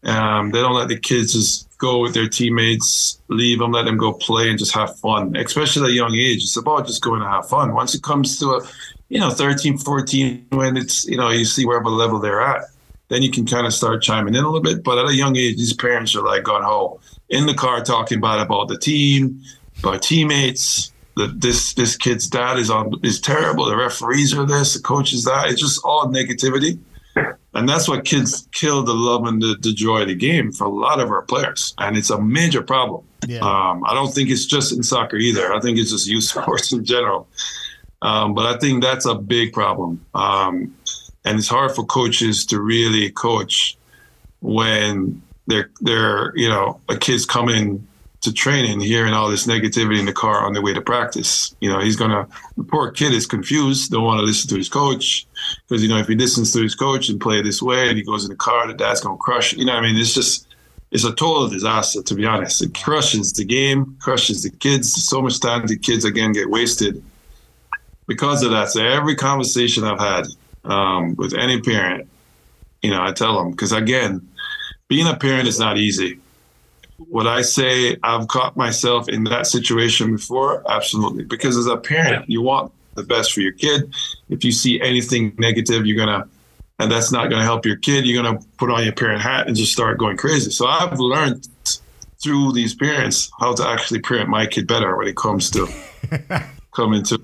[0.04, 3.98] um, they don't let the kids just go with their teammates, leave them, let them
[3.98, 6.44] go play and just have fun, especially at a young age.
[6.44, 7.74] It's about just going to have fun.
[7.74, 8.62] Once it comes to a,
[9.10, 12.64] you know, 13, 14, when it's, you know, you see wherever level they're at,
[13.10, 14.84] then you can kind of start chiming in a little bit.
[14.84, 18.20] But at a young age, these parents are like gone home in the car talking
[18.20, 19.42] about about the team,
[19.80, 20.94] about teammates.
[21.16, 23.66] The, this this kid's dad is on is terrible.
[23.66, 25.50] The referees are this, the coach is that.
[25.50, 26.80] It's just all negativity.
[27.56, 30.66] And that's what kids kill the love and the, the, joy of the game for
[30.66, 31.74] a lot of our players.
[31.80, 33.04] And it's a major problem.
[33.28, 33.40] Yeah.
[33.40, 35.52] Um, I don't think it's just in soccer either.
[35.52, 37.28] I think it's just youth sports in general.
[38.02, 40.06] Um, but I think that's a big problem.
[40.14, 40.76] Um,
[41.26, 43.78] and it's hard for coaches to really coach
[44.42, 47.86] when they're, they're, you know, a kid's coming
[48.22, 51.56] to training, hearing all this negativity in the car on the way to practice.
[51.62, 52.28] You know, he's gonna.
[52.58, 53.92] The poor kid is confused.
[53.92, 55.26] Don't want to listen to his coach
[55.68, 58.04] because you know if he listens to his coach and play this way, and he
[58.04, 59.54] goes in the car, the dad's gonna crush.
[59.54, 60.48] You know, I mean, it's just
[60.92, 62.62] it's a total disaster to be honest.
[62.62, 64.92] It crushes the game, crushes the kids.
[64.92, 67.02] So much time the kids again get wasted
[68.10, 68.70] because of that.
[68.70, 70.26] So every conversation I've had
[70.66, 72.10] um, with any parent,
[72.82, 74.28] you know, I tell them because again,
[74.90, 76.20] being a parent is not easy
[77.08, 80.70] would I say I've caught myself in that situation before?
[80.70, 81.24] Absolutely.
[81.24, 83.94] Because as a parent, you want the best for your kid.
[84.30, 86.28] If you see anything negative, you're to,
[86.80, 89.22] and that's not going to help your kid, you're going to put on your parent
[89.22, 90.52] hat and just start going crazy.
[90.52, 91.48] So I've learned
[92.22, 95.68] through these parents how to actually parent my kid better when it comes to
[96.72, 97.22] coming to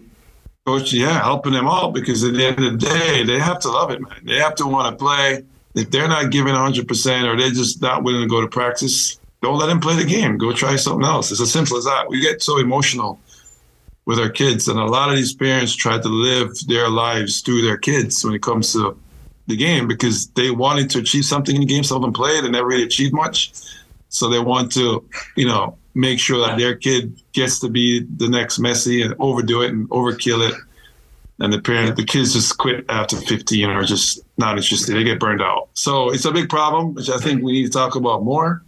[0.65, 0.93] coach.
[0.93, 3.91] Yeah, helping them out because at the end of the day, they have to love
[3.91, 4.19] it, man.
[4.23, 5.43] They have to want to play
[5.75, 9.59] If they're not giving 100% or they're just not willing to go to practice, don't
[9.59, 10.37] let them play the game.
[10.37, 11.31] Go try something else.
[11.31, 12.09] It's as simple as that.
[12.09, 13.19] We get so emotional
[14.05, 17.61] with our kids, and a lot of these parents try to live their lives through
[17.61, 18.97] their kids when it comes to
[19.47, 21.83] the game because they wanted to achieve something in the game.
[21.83, 23.51] Some of them played and never really achieved much.
[24.09, 28.29] So they want to, you know, make sure that their kid gets to be the
[28.29, 30.55] next Messi and overdo it and overkill it.
[31.39, 34.95] And the parent, the kids just quit after 15 or just not interested.
[34.95, 35.69] They get burned out.
[35.73, 38.63] So it's a big problem, which I think we need to talk about more.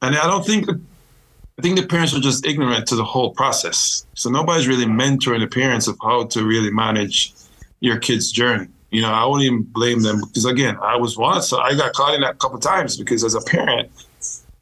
[0.00, 4.06] And I don't think, I think the parents are just ignorant to the whole process.
[4.14, 7.34] So nobody's really mentoring the parents of how to really manage
[7.80, 8.68] your kid's journey.
[8.90, 11.14] You know, I won't even blame them because again, I was
[11.46, 13.90] so I got caught in that a couple times because as a parent,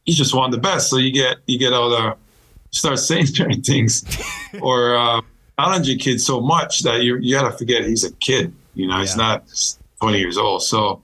[0.05, 0.91] you just want the best.
[0.91, 2.17] So you get you get all the
[2.71, 4.05] start saying certain things
[4.61, 5.21] or uh,
[5.59, 8.55] challenging kids so much that you you got to forget he's a kid.
[8.75, 9.01] You know, yeah.
[9.01, 9.45] he's not
[10.01, 10.63] 20 years old.
[10.63, 11.03] So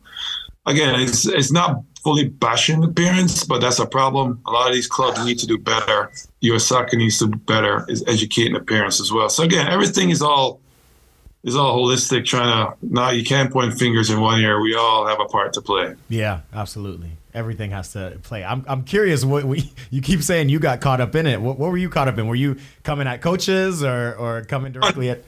[0.67, 4.41] again, it's it's not fully bashing the parents, but that's a problem.
[4.47, 6.11] A lot of these clubs need to do better.
[6.41, 6.65] U.S.
[6.65, 9.29] Soccer needs to do better is educating the parents as well.
[9.29, 10.61] So again, everything is all
[11.45, 12.25] is all holistic.
[12.25, 14.61] Trying to now you can't point fingers in one ear.
[14.61, 15.95] We all have a part to play.
[16.09, 18.45] Yeah, absolutely everything has to play.
[18.45, 21.41] I'm, I'm curious what we, you keep saying you got caught up in it.
[21.41, 22.27] What, what were you caught up in?
[22.27, 25.23] Were you coming at coaches or, or coming directly at?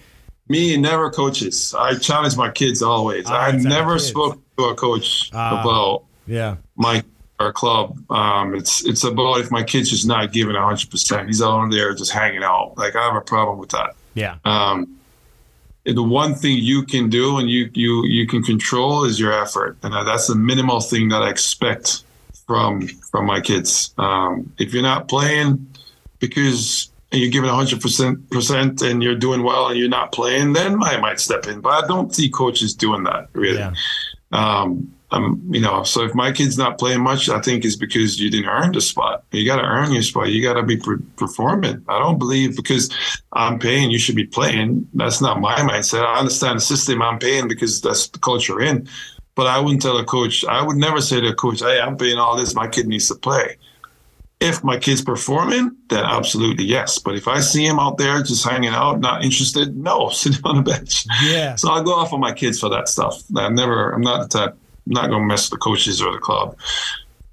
[0.49, 1.75] Me, never coaches.
[1.75, 3.25] I challenge my kids always.
[3.27, 7.03] Oh, I never spoke to a coach uh, about yeah my
[7.39, 7.99] our club.
[8.11, 11.29] Um, it's it's about if my kid's just not giving hundred percent.
[11.29, 12.77] He's out there just hanging out.
[12.77, 13.95] Like I have a problem with that.
[14.15, 14.37] Yeah.
[14.45, 14.99] Um,
[15.85, 19.77] the one thing you can do and you you you can control is your effort,
[19.83, 22.05] and that's the minimal thing that I expect
[22.47, 23.93] from from my kids.
[23.99, 25.67] Um, if you're not playing
[26.19, 30.83] because you're giving 100 percent percent and you're doing well and you're not playing, then
[30.83, 31.61] I might step in.
[31.61, 33.59] But I don't see coaches doing that really.
[33.59, 33.75] Yeah.
[34.31, 38.19] Um, um, you know, so if my kid's not playing much, I think it's because
[38.19, 39.25] you didn't earn the spot.
[39.31, 40.31] You got to earn your spot.
[40.31, 41.85] You got to be pre- performing.
[41.87, 42.91] I don't believe because
[43.35, 44.89] I'm paying, you should be playing.
[44.95, 46.03] That's not my mindset.
[46.03, 47.03] I understand the system.
[47.03, 48.89] I'm paying because that's the culture in.
[49.35, 50.47] But I wouldn't tell a coach.
[50.47, 52.55] I would never say to a coach, "Hey, I'm paying all this.
[52.55, 53.57] My kid needs to play."
[54.41, 56.99] If my kid's performing, then absolutely yes.
[56.99, 60.57] But if I see him out there just hanging out, not interested, no, sitting on
[60.57, 61.07] the bench.
[61.23, 61.55] Yeah.
[61.55, 63.23] So I go off on my kids for that stuff.
[63.37, 63.93] I never.
[63.93, 66.57] I'm not the type not going to mess with the coaches or the club.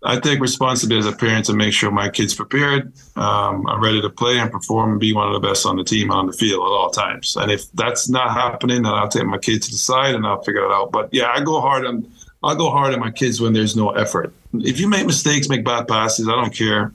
[0.02, 4.02] I take responsibility as a parent to make sure my kid's prepared, um, are ready
[4.02, 6.26] to play and perform and be one of the best on the team and on
[6.28, 7.36] the field at all times.
[7.36, 10.42] And if that's not happening, then I'll take my kids to the side and I'll
[10.42, 10.94] figure it out.
[10.94, 12.10] But yeah, I go hard on
[12.42, 14.34] I'll go hard on my kids when there's no effort.
[14.54, 16.94] If you make mistakes, make bad passes, I don't care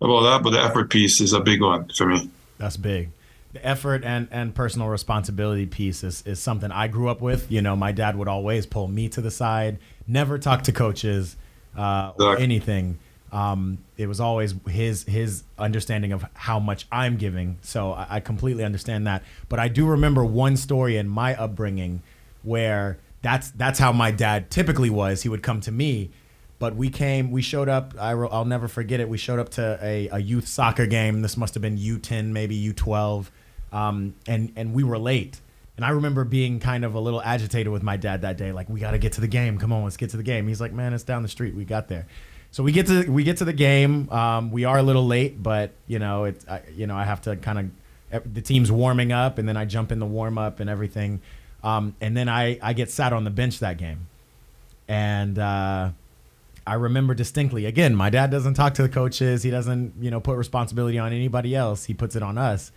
[0.00, 0.42] about that.
[0.42, 2.28] But the effort piece is a big one for me.
[2.58, 3.10] That's big
[3.56, 7.50] the effort and, and personal responsibility piece is, is something I grew up with.
[7.50, 11.36] You know, my dad would always pull me to the side, never talk to coaches
[11.76, 12.98] uh, or anything.
[13.32, 17.58] Um, it was always his his understanding of how much I'm giving.
[17.62, 19.24] So I, I completely understand that.
[19.48, 22.02] But I do remember one story in my upbringing
[22.42, 25.22] where that's that's how my dad typically was.
[25.22, 26.10] He would come to me
[26.58, 29.78] but we came we showed up I, will never forget it we showed up to
[29.82, 33.26] a, a youth soccer game this must have been u10 maybe u12
[33.76, 35.40] um, and and we were late.
[35.76, 38.70] And I remember being kind of a little agitated with my dad that day, like
[38.70, 39.58] we got to get to the game.
[39.58, 40.48] Come on, let's get to the game.
[40.48, 41.54] He's like, man, it's down the street.
[41.54, 42.06] We got there.
[42.50, 44.08] So we get to we get to the game.
[44.10, 47.20] Um, we are a little late, but you know it's I, you know I have
[47.22, 47.70] to kind
[48.12, 51.20] of the team's warming up, and then I jump in the warm up and everything,
[51.62, 54.06] um, and then I I get sat on the bench that game,
[54.88, 55.38] and.
[55.38, 55.90] Uh,
[56.68, 57.64] I remember distinctly.
[57.64, 59.44] Again, my dad doesn't talk to the coaches.
[59.44, 61.84] He doesn't, you know, put responsibility on anybody else.
[61.84, 62.72] He puts it on us.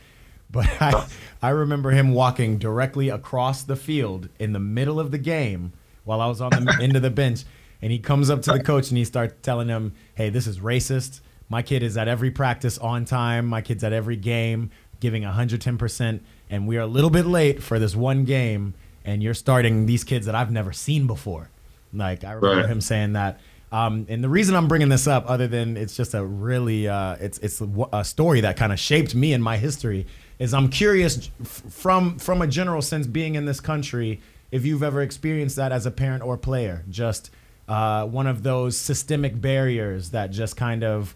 [0.49, 1.05] But I,
[1.41, 6.21] I remember him walking directly across the field in the middle of the game while
[6.21, 7.43] I was on the end of the bench.
[7.81, 10.59] And he comes up to the coach and he starts telling him, hey, this is
[10.59, 11.21] racist.
[11.47, 13.45] My kid is at every practice on time.
[13.45, 16.19] My kid's at every game giving 110%.
[16.49, 18.73] And we are a little bit late for this one game.
[19.05, 21.49] And you're starting these kids that I've never seen before.
[21.93, 22.69] Like, I remember right.
[22.69, 23.39] him saying that.
[23.71, 27.15] Um, and the reason I'm bringing this up, other than it's just a really, uh,
[27.19, 27.61] it's it's
[27.93, 30.07] a story that kind of shaped me and my history,
[30.39, 34.21] is I'm curious from from a general sense, being in this country,
[34.51, 37.29] if you've ever experienced that as a parent or player, just
[37.67, 41.15] uh, one of those systemic barriers that just kind of,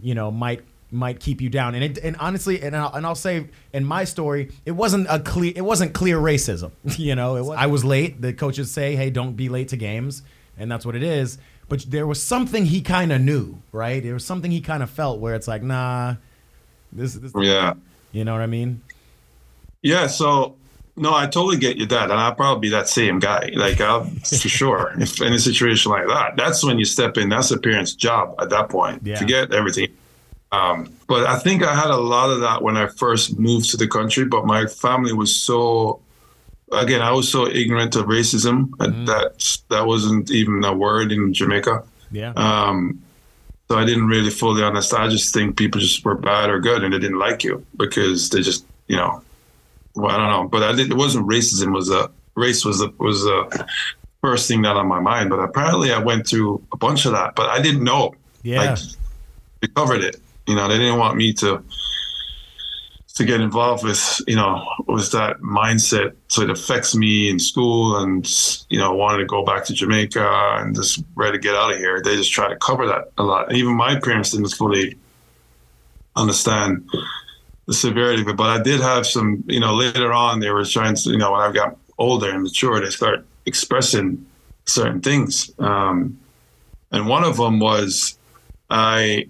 [0.00, 1.74] you know, might might keep you down.
[1.74, 5.18] And it, and honestly, and I'll, and I'll say in my story, it wasn't a
[5.18, 6.72] clear it wasn't clear racism.
[6.98, 8.20] you know, was, I was late.
[8.20, 10.22] The coaches say, "Hey, don't be late to games,"
[10.58, 11.38] and that's what it is.
[11.70, 14.02] But there was something he kind of knew, right?
[14.02, 16.14] There was something he kind of felt where it's like, nah,
[16.92, 17.74] this, this yeah
[18.12, 18.82] you know what I mean?
[19.82, 20.06] Yeah.
[20.08, 20.56] So
[20.96, 23.52] No, I totally get you that, and I'll probably be that same guy.
[23.54, 27.28] Like, I'll, for sure, if in a situation like that, that's when you step in.
[27.28, 29.02] That's a parent's job at that point.
[29.04, 29.18] Yeah.
[29.18, 29.90] Forget everything.
[30.50, 33.76] Um, but I think I had a lot of that when I first moved to
[33.76, 34.24] the country.
[34.24, 36.00] But my family was so,
[36.72, 39.04] again, I was so ignorant of racism Mm-hmm.
[39.04, 41.84] that that wasn't even a word in Jamaica.
[42.10, 42.32] Yeah.
[42.34, 43.02] Um,
[43.68, 45.04] so I didn't really fully understand.
[45.04, 48.30] I just think people just were bad or good, and they didn't like you because
[48.30, 49.22] they just, you know,
[49.94, 50.48] well, I don't know.
[50.48, 51.72] But I did, it wasn't racism.
[51.72, 53.66] Was a race was a was a
[54.22, 55.28] first thing that on my mind.
[55.30, 58.14] But apparently, I went through a bunch of that, but I didn't know.
[58.42, 58.70] yeah.
[58.70, 58.78] Like,
[59.60, 60.16] they covered it.
[60.46, 61.62] You know, they didn't want me to
[63.18, 66.14] to get involved with, you know, with that mindset.
[66.28, 68.24] So it affects me in school and,
[68.68, 71.78] you know, wanted to go back to Jamaica and just ready to get out of
[71.78, 72.00] here.
[72.00, 73.48] They just try to cover that a lot.
[73.48, 74.96] And even my parents didn't fully
[76.14, 76.88] understand
[77.66, 78.36] the severity of it.
[78.36, 81.32] But I did have some, you know, later on they were trying to, you know,
[81.32, 84.24] when I got older and mature, they start expressing
[84.64, 85.50] certain things.
[85.58, 86.20] Um,
[86.92, 88.16] and one of them was
[88.70, 89.26] I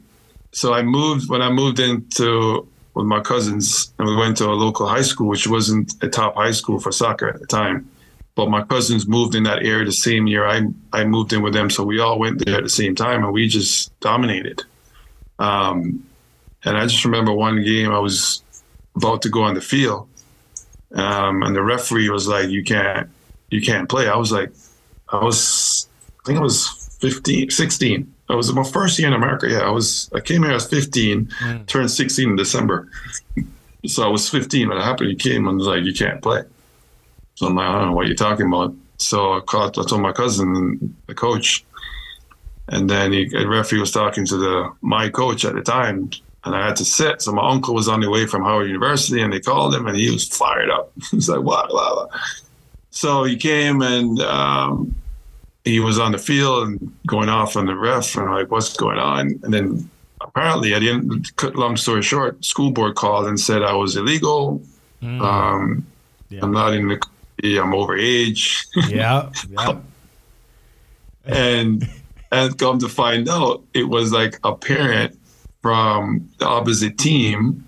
[0.53, 4.51] so I moved when I moved into with my cousins and we went to a
[4.51, 7.89] local high school, which wasn't a top high school for soccer at the time.
[8.35, 11.55] But my cousins moved in that area the same year I I moved in with
[11.55, 14.65] them, so we all went there at the same time, and we just dominated.
[15.39, 16.05] Um,
[16.65, 18.43] and I just remember one game I was
[18.97, 20.09] about to go on the field,
[20.95, 23.09] um, and the referee was like, "You can't,
[23.51, 24.51] you can't play." I was like,
[25.09, 25.89] I was,
[26.21, 26.69] I think I was
[27.01, 28.13] 15, 16.
[28.29, 29.49] I was my first year in America.
[29.49, 30.11] Yeah, I was.
[30.15, 30.51] I came here.
[30.51, 31.33] I was 15,
[31.67, 32.89] turned 16 in December.
[33.87, 35.11] So I was 15 when it happened.
[35.11, 36.43] He came and was like, "You can't play."
[37.37, 39.79] So I'm like, "I don't know what you're talking about." So I called.
[39.79, 41.65] I told my cousin, the coach,
[42.69, 46.11] and then he, the referee was talking to the my coach at the time,
[46.45, 47.23] and I had to sit.
[47.23, 49.97] So my uncle was on the way from Howard University, and they called him, and
[49.97, 50.93] he was fired up.
[51.11, 52.21] He's like, "What?" Blah, blah.
[52.91, 54.21] So he came and.
[54.21, 54.95] Um,
[55.69, 58.99] he was on the field and going off on the ref and like what's going
[58.99, 59.89] on and then
[60.21, 63.97] apparently at the end cut long story short school board called and said i was
[63.97, 64.61] illegal
[65.03, 65.21] Mm.
[65.23, 65.87] um,
[66.29, 66.41] Yeah.
[66.43, 66.99] i'm not in the
[67.61, 69.31] i'm over age yeah.
[69.49, 69.79] Yeah.
[71.25, 71.89] and
[72.33, 75.17] and come to find out it was like a parent
[75.63, 77.65] from the opposite team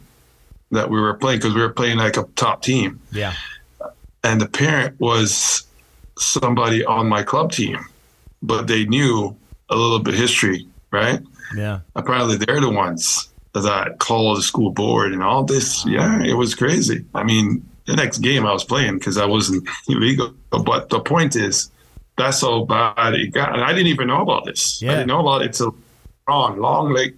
[0.72, 3.34] that we were playing because we were playing like a top team Yeah.
[4.24, 5.64] and the parent was
[6.18, 7.78] somebody on my club team
[8.42, 9.36] but they knew
[9.68, 11.20] a little bit history right
[11.54, 11.80] Yeah.
[11.94, 15.84] apparently they're the ones that called the school board and all this.
[15.84, 17.04] Yeah, it was crazy.
[17.14, 20.32] I mean, the next game I was playing because I wasn't illegal.
[20.50, 21.70] But the point is,
[22.16, 23.52] that's how bad it got.
[23.54, 24.80] And I didn't even know about this.
[24.80, 24.92] Yeah.
[24.92, 25.74] I didn't know about it until
[26.28, 27.16] long, long, like,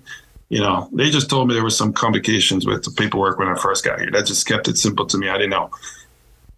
[0.48, 3.56] you know, they just told me there was some complications with the paperwork when I
[3.58, 4.10] first got here.
[4.10, 5.28] That just kept it simple to me.
[5.28, 5.70] I didn't know.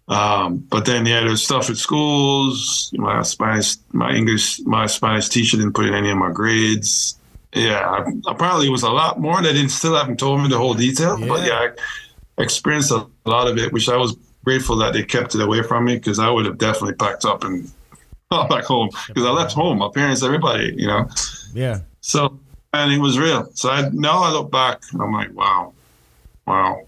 [0.07, 2.91] Um, but then yeah, there's stuff at schools.
[2.95, 7.17] My Spanish, my English, my Spanish teacher didn't put in any of my grades.
[7.53, 9.41] Yeah, apparently it was a lot more.
[9.41, 11.63] They didn't still haven't told me the whole detail, but Yeah.
[11.63, 11.69] yeah,
[12.37, 15.63] I experienced a lot of it, which I was grateful that they kept it away
[15.63, 17.71] from me because I would have definitely packed up and
[18.31, 19.79] gone back home because I left home.
[19.79, 21.07] My parents, everybody, you know.
[21.53, 21.79] Yeah.
[22.01, 22.39] So
[22.73, 23.49] and it was real.
[23.53, 25.73] So I now I look back and I'm like, wow,
[26.45, 26.84] wow,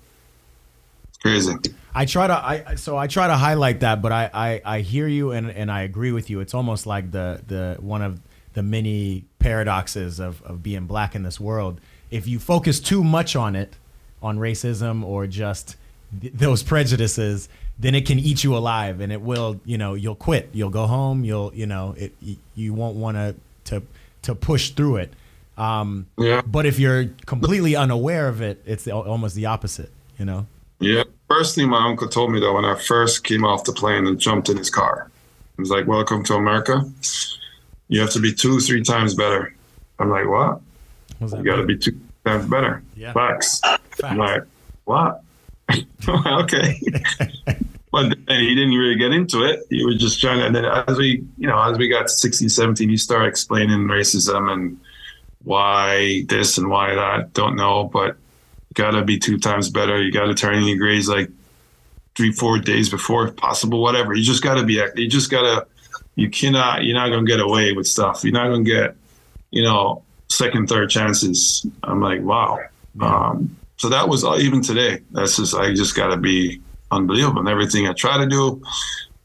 [1.31, 1.53] crazy.
[1.95, 5.07] I try to I so I try to highlight that, but I I, I hear
[5.07, 6.39] you and, and I agree with you.
[6.41, 8.19] It's almost like the the one of
[8.53, 11.79] the many paradoxes of, of being black in this world.
[12.11, 13.75] If you focus too much on it,
[14.21, 15.75] on racism or just
[16.21, 19.59] th- those prejudices, then it can eat you alive, and it will.
[19.65, 20.49] You know, you'll quit.
[20.53, 21.23] You'll go home.
[21.23, 22.13] You'll you know it.
[22.55, 23.35] You won't want to
[23.65, 23.83] to
[24.23, 25.13] to push through it.
[25.57, 26.41] Um, Yeah.
[26.45, 29.91] but if you're completely unaware of it, it's al- almost the opposite.
[30.19, 30.45] You know.
[30.79, 31.03] Yeah.
[31.27, 34.19] First thing my uncle told me though, when I first came off the plane and
[34.19, 35.11] jumped in his car,
[35.55, 36.89] he was like, "Welcome to America.
[37.89, 39.53] You have to be two, three times better."
[39.99, 40.61] I'm like, "What?
[41.19, 43.11] You got to be two times better." Yeah.
[43.11, 43.61] Facts.
[44.03, 44.43] I'm like,
[44.85, 45.21] "What?"
[46.07, 46.79] okay.
[47.91, 49.65] but then he didn't really get into it.
[49.69, 50.45] He was just trying to.
[50.45, 53.79] And then as we, you know, as we got to 16, 17, he started explaining
[53.81, 54.79] racism and
[55.43, 57.33] why this and why that.
[57.33, 58.15] Don't know, but
[58.77, 60.01] gotta be two times better.
[60.01, 61.29] You gotta turn in your grades like
[62.15, 64.13] three, four days before, if possible, whatever.
[64.13, 64.81] You just gotta be.
[64.95, 65.67] You just gotta.
[66.15, 66.83] You cannot.
[66.83, 68.23] You're not gonna get away with stuff.
[68.23, 68.95] You're not gonna get,
[69.51, 71.65] you know, second, third chances.
[71.83, 72.59] I'm like, wow.
[73.01, 75.01] Um, so that was even today.
[75.11, 75.55] That's just.
[75.55, 76.61] I just gotta be
[76.91, 77.39] unbelievable.
[77.39, 78.61] And everything I try to do,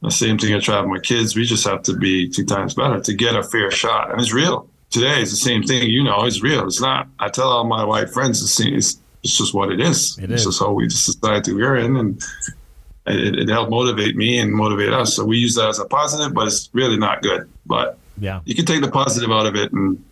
[0.00, 1.36] the same thing I try with my kids.
[1.36, 4.32] We just have to be two times better to get a fair shot, and it's
[4.32, 4.68] real.
[4.90, 5.88] Today it's the same thing.
[5.88, 6.66] You know, it's real.
[6.66, 7.09] It's not.
[7.18, 10.18] I tell all my white friends, it's, it's, it's just what it is.
[10.18, 10.47] It it's is.
[10.47, 12.23] just how we the society we're in, and
[13.07, 15.14] it, it helped motivate me and motivate us.
[15.16, 17.49] So we use that as a positive, but it's really not good.
[17.66, 20.03] But yeah, you can take the positive out of it and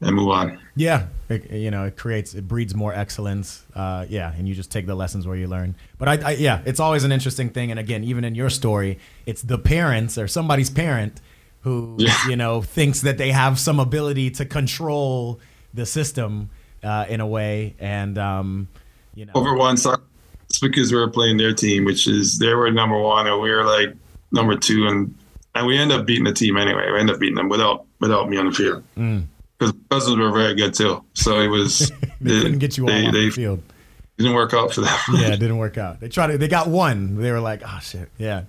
[0.00, 0.58] and move on.
[0.76, 3.64] Yeah, it, you know, it creates, it breeds more excellence.
[3.74, 5.74] Uh, yeah, and you just take the lessons where you learn.
[5.98, 7.70] But I, I, yeah, it's always an interesting thing.
[7.70, 11.20] And again, even in your story, it's the parents or somebody's parent
[11.62, 12.14] who, yeah.
[12.28, 15.40] you know, thinks that they have some ability to control
[15.74, 16.50] the system
[16.82, 18.68] uh, in a way, and um,
[19.14, 22.70] you know, over one it's because we were playing their team, which is they were
[22.70, 23.94] number one and we were like
[24.32, 25.14] number two, and
[25.54, 26.90] and we end up beating the team anyway.
[26.90, 28.84] We end up beating them without without me on the field.
[28.96, 29.24] Mm
[29.58, 31.04] because cousins were very good too.
[31.14, 33.62] So it was they, couldn't get you all they, on they, the field.
[34.16, 34.98] Didn't work out for them.
[35.14, 36.00] yeah, it didn't work out.
[36.00, 36.38] They tried to.
[36.38, 37.16] They got one.
[37.20, 38.44] They were like, oh shit, yeah.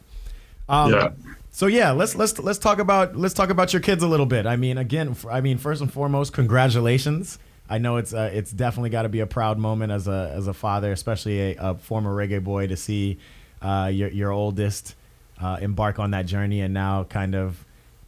[0.68, 1.10] Um, yeah.
[1.52, 4.46] So yeah, let's let's let's talk about let's talk about your kids a little bit.
[4.48, 7.38] I mean, again, I mean, first and foremost, congratulations.
[7.70, 10.48] I know it's uh, it's definitely got to be a proud moment as a as
[10.48, 13.20] a father, especially a, a former reggae boy, to see
[13.62, 14.96] uh, your your oldest
[15.40, 17.64] uh, embark on that journey and now kind of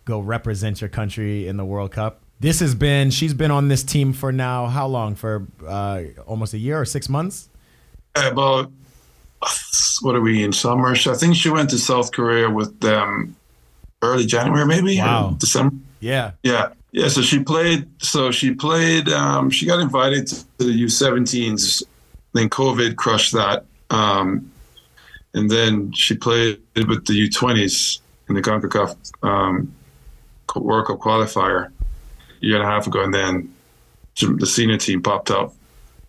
[0.06, 2.22] go represent your country in the World Cup.
[2.40, 5.14] This has been she's been on this team for now how long?
[5.14, 7.48] For uh, almost a year or six months?
[8.16, 8.72] About
[10.02, 10.90] what are we in summer?
[10.90, 13.36] I think she went to south korea with them
[14.02, 14.98] early january maybe?
[14.98, 15.36] Wow.
[15.40, 15.76] december?
[16.00, 16.32] Yeah.
[16.44, 21.84] Yeah yeah so she played so she played um, she got invited to the u17s
[22.34, 24.52] then covid crushed that um,
[25.34, 29.74] and then she played with the u20s in the concacaf um,
[30.56, 31.72] world cup qualifier
[32.42, 33.54] year and a half ago, and then
[34.20, 35.54] the senior team popped up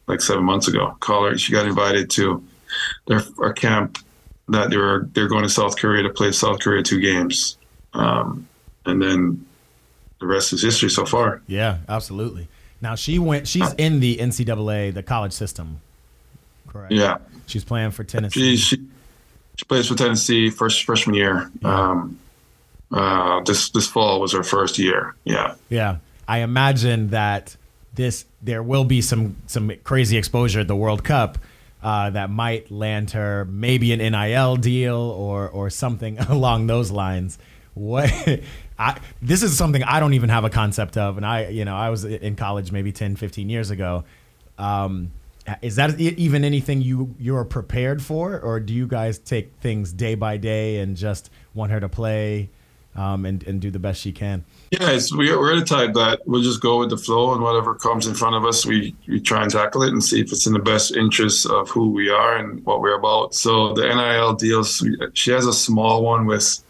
[0.08, 0.96] like seven months ago.
[1.00, 1.38] Call her.
[1.38, 2.42] She got invited to
[3.06, 3.98] their our camp
[4.48, 7.58] that they were they're going to South Korea to play South Korea two games,
[7.94, 8.48] um,
[8.86, 9.46] and then
[10.22, 11.42] the rest is history so far.
[11.48, 12.48] Yeah, absolutely.
[12.80, 13.46] Now she went.
[13.48, 15.80] She's in the NCAA, the college system.
[16.68, 16.92] Correct.
[16.92, 17.18] Yeah.
[17.46, 18.56] She's playing for Tennessee.
[18.56, 18.86] She, she,
[19.56, 21.50] she plays for Tennessee first freshman year.
[21.60, 21.90] Yeah.
[21.90, 22.18] Um,
[22.92, 25.14] uh, this this fall was her first year.
[25.24, 25.56] Yeah.
[25.68, 25.96] Yeah.
[26.28, 27.56] I imagine that
[27.94, 31.38] this there will be some some crazy exposure at the World Cup
[31.82, 37.38] uh, that might land her maybe an NIL deal or or something along those lines.
[37.74, 38.10] What
[38.82, 41.76] I this is something I don't even have a concept of, and I you know
[41.76, 44.04] I was in college maybe 10, 15 years ago.
[44.58, 45.12] Um,
[45.60, 50.14] is that even anything you you're prepared for, or do you guys take things day
[50.14, 52.48] by day and just want her to play
[52.94, 54.44] um, and and do the best she can?
[54.70, 58.06] Yeah, we, we're the type that we'll just go with the flow and whatever comes
[58.06, 60.52] in front of us, we, we try and tackle it and see if it's in
[60.52, 63.34] the best interest of who we are and what we're about.
[63.34, 66.64] So the NIL deals, she has a small one with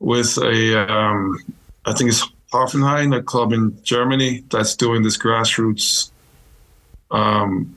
[0.00, 1.38] with a, um,
[1.86, 6.10] I think it's Hoffenheim, a club in Germany that's doing this grassroots
[7.12, 7.76] um,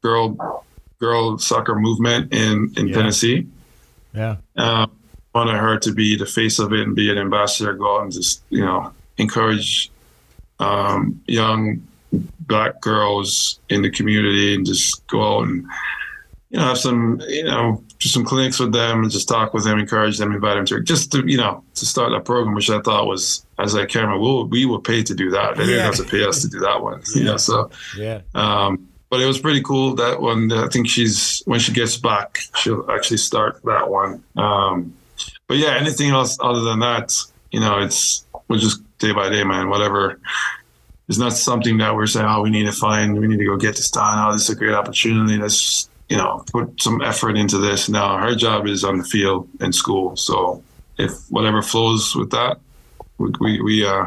[0.00, 0.64] girl
[0.98, 2.94] girl soccer movement in in yeah.
[2.94, 3.46] Tennessee.
[4.14, 4.36] Yeah.
[4.56, 4.90] Um,
[5.34, 8.12] wanted her to be the face of it and be an ambassador, go out and
[8.12, 9.90] just, you know, encourage
[10.60, 11.86] um, young
[12.40, 15.66] black girls in the community and just go out and,
[16.48, 19.64] you know, have some, you know, do some clinics with them and just talk with
[19.64, 22.70] them, encourage them, invite them to just to, you know, to start that program, which
[22.70, 25.56] I thought was, as a camera, we'll, we were paid to do that.
[25.56, 25.68] They yeah.
[25.68, 27.02] didn't have to pay us to do that one.
[27.14, 27.18] Yeah.
[27.18, 28.20] You know, so, yeah.
[28.34, 30.52] Um, but it was pretty cool that one.
[30.52, 34.22] I think she's when she gets back, she'll actually start that one.
[34.36, 34.94] Um,
[35.46, 37.14] but yeah, anything else other than that,
[37.52, 39.68] you know, it's we're just day by day, man.
[39.70, 40.20] Whatever.
[41.08, 43.56] It's not something that we're saying, oh, we need to find, we need to go
[43.56, 44.18] get this done.
[44.18, 45.38] Oh, this is a great opportunity.
[45.38, 47.88] Let's, you know, put some effort into this.
[47.88, 50.16] Now, her job is on the field and school.
[50.16, 50.62] So
[50.98, 52.58] if whatever flows with that,
[53.18, 54.06] we, we, we uh,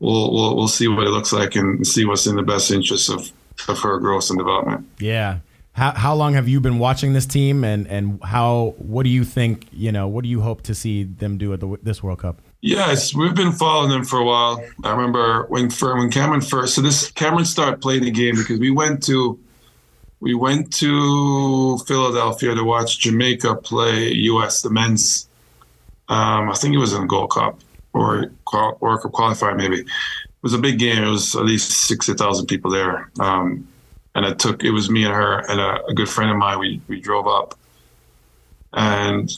[0.00, 3.10] we'll, we'll, we'll see what it looks like and see what's in the best interest
[3.10, 3.30] of,
[3.68, 4.86] of her growth and development.
[4.98, 5.40] Yeah.
[5.74, 9.24] How, how long have you been watching this team, and, and how what do you
[9.24, 9.68] think?
[9.72, 12.42] You know, what do you hope to see them do at the, this World Cup?
[12.60, 14.62] Yes, we've been following them for a while.
[14.84, 16.74] I remember when when Kameron first.
[16.74, 19.40] So this Kameron started playing the game because we went to
[20.22, 24.62] we went to Philadelphia to watch Jamaica play U.S.
[24.62, 25.28] the men's.
[26.08, 27.58] Um, I think it was in the Gold Cup
[27.92, 29.80] or or Cup qualifier maybe.
[29.80, 29.86] It
[30.40, 31.02] was a big game.
[31.02, 33.10] It was at least sixty thousand people there.
[33.18, 33.66] Um,
[34.14, 36.60] and it took it was me and her and a, a, good friend of mine.
[36.60, 37.58] We we drove up,
[38.72, 39.28] and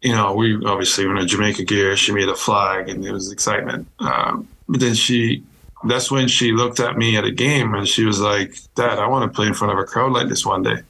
[0.00, 1.96] you know we obviously were in Jamaica gear.
[1.96, 3.86] She made a flag, and it was excitement.
[4.00, 5.44] Um, but then she,
[5.84, 9.06] that's when she looked at me at a game, and she was like, "Dad, I
[9.06, 10.82] want to play in front of a crowd like this one day."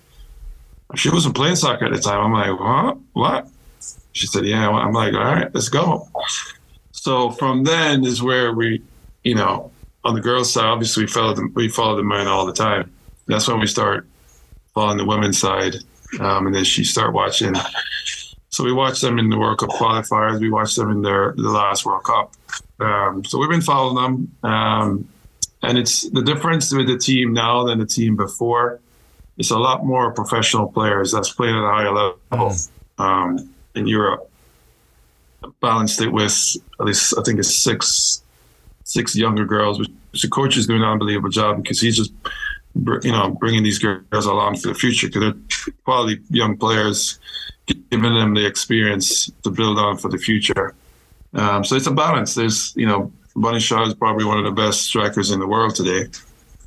[0.95, 2.21] She wasn't playing soccer at the time.
[2.21, 2.99] I'm like, "What?
[3.13, 3.49] What?"
[4.13, 6.09] She said, "Yeah." I'm like, "All right, let's go."
[6.93, 8.83] So from then is where we,
[9.25, 9.73] you know,
[10.05, 12.93] on the girls' side, obviously we follow the we follow the men all the time
[13.27, 14.07] that's when we start
[14.75, 15.77] following the women's side.
[16.21, 17.55] um, and then she start watching.
[18.53, 20.39] So we watched them in the World Cup qualifiers.
[20.39, 22.33] We watched them in their the last World Cup.
[22.79, 25.09] Um, so we've been following them, um,
[25.63, 28.81] and it's the difference with the team now than the team before.
[29.39, 32.55] It's a lot more professional players that's playing at a higher level
[32.99, 34.31] um, in Europe.
[35.61, 38.23] Balanced it with at least I think it's six
[38.85, 42.13] six younger girls, which the coach is doing an unbelievable job because he's just
[42.75, 47.19] you know bringing these girls along for the future because they're quality young players,
[47.67, 50.75] giving them the experience to build on for the future.
[51.35, 52.35] Um, so it's a balance.
[52.35, 55.75] There's you know Bunny Shaw is probably one of the best strikers in the world
[55.75, 56.11] today.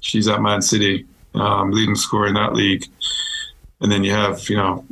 [0.02, 2.86] She's at Man City, um, leading scorer in that league,
[3.82, 4.86] and then you have you know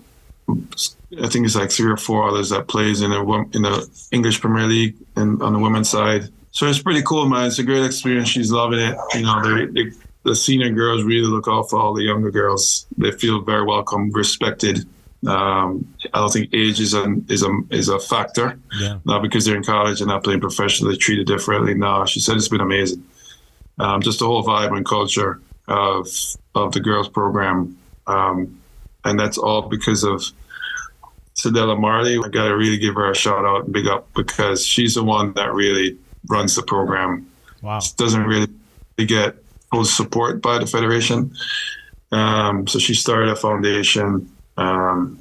[1.22, 4.42] I think it's like three or four others that plays in the in the English
[4.42, 6.30] Premier League and on the women's side.
[6.52, 7.48] So it's pretty cool, man.
[7.48, 8.30] It's a great experience.
[8.30, 8.96] She's loving it.
[9.16, 9.92] You know, they, they,
[10.24, 12.86] the senior girls really look out for all the younger girls.
[12.98, 14.86] They feel very welcome, respected.
[15.28, 18.60] Um, I don't think age is a is a is a factor.
[18.80, 19.00] Yeah.
[19.06, 21.74] Not because they're in college and not playing professionally, treated differently.
[21.74, 23.04] No, she said it's been amazing.
[23.80, 26.08] Um, just the whole vibe and culture of
[26.56, 28.62] of the girls program, um,
[29.06, 30.24] and that's all because of
[31.36, 32.18] Cedella Marley.
[32.18, 35.04] I got to really give her a shout out and big up because she's the
[35.04, 35.98] one that really
[36.28, 37.30] runs the program.
[37.62, 37.80] Wow.
[37.98, 38.48] Doesn't really
[38.98, 39.43] get
[39.82, 41.34] support by the federation.
[42.12, 45.20] Um, so she started a foundation, um,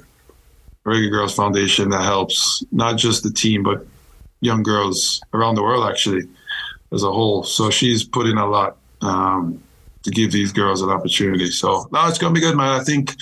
[0.85, 3.85] Reggae Girlz Foundation, that helps not just the team, but
[4.41, 6.27] young girls around the world, actually,
[6.91, 7.43] as a whole.
[7.43, 9.63] So she's put in a lot um,
[10.03, 11.49] to give these girls an opportunity.
[11.49, 12.79] So now it's going to be good, man.
[12.79, 13.15] I think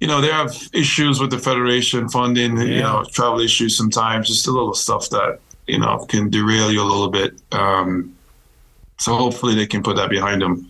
[0.00, 2.64] you know, they have issues with the federation funding, yeah.
[2.64, 6.82] you know, travel issues sometimes, just a little stuff that, you know, can derail you
[6.82, 7.40] a little bit.
[7.52, 8.16] Um,
[9.00, 10.68] so hopefully they can put that behind them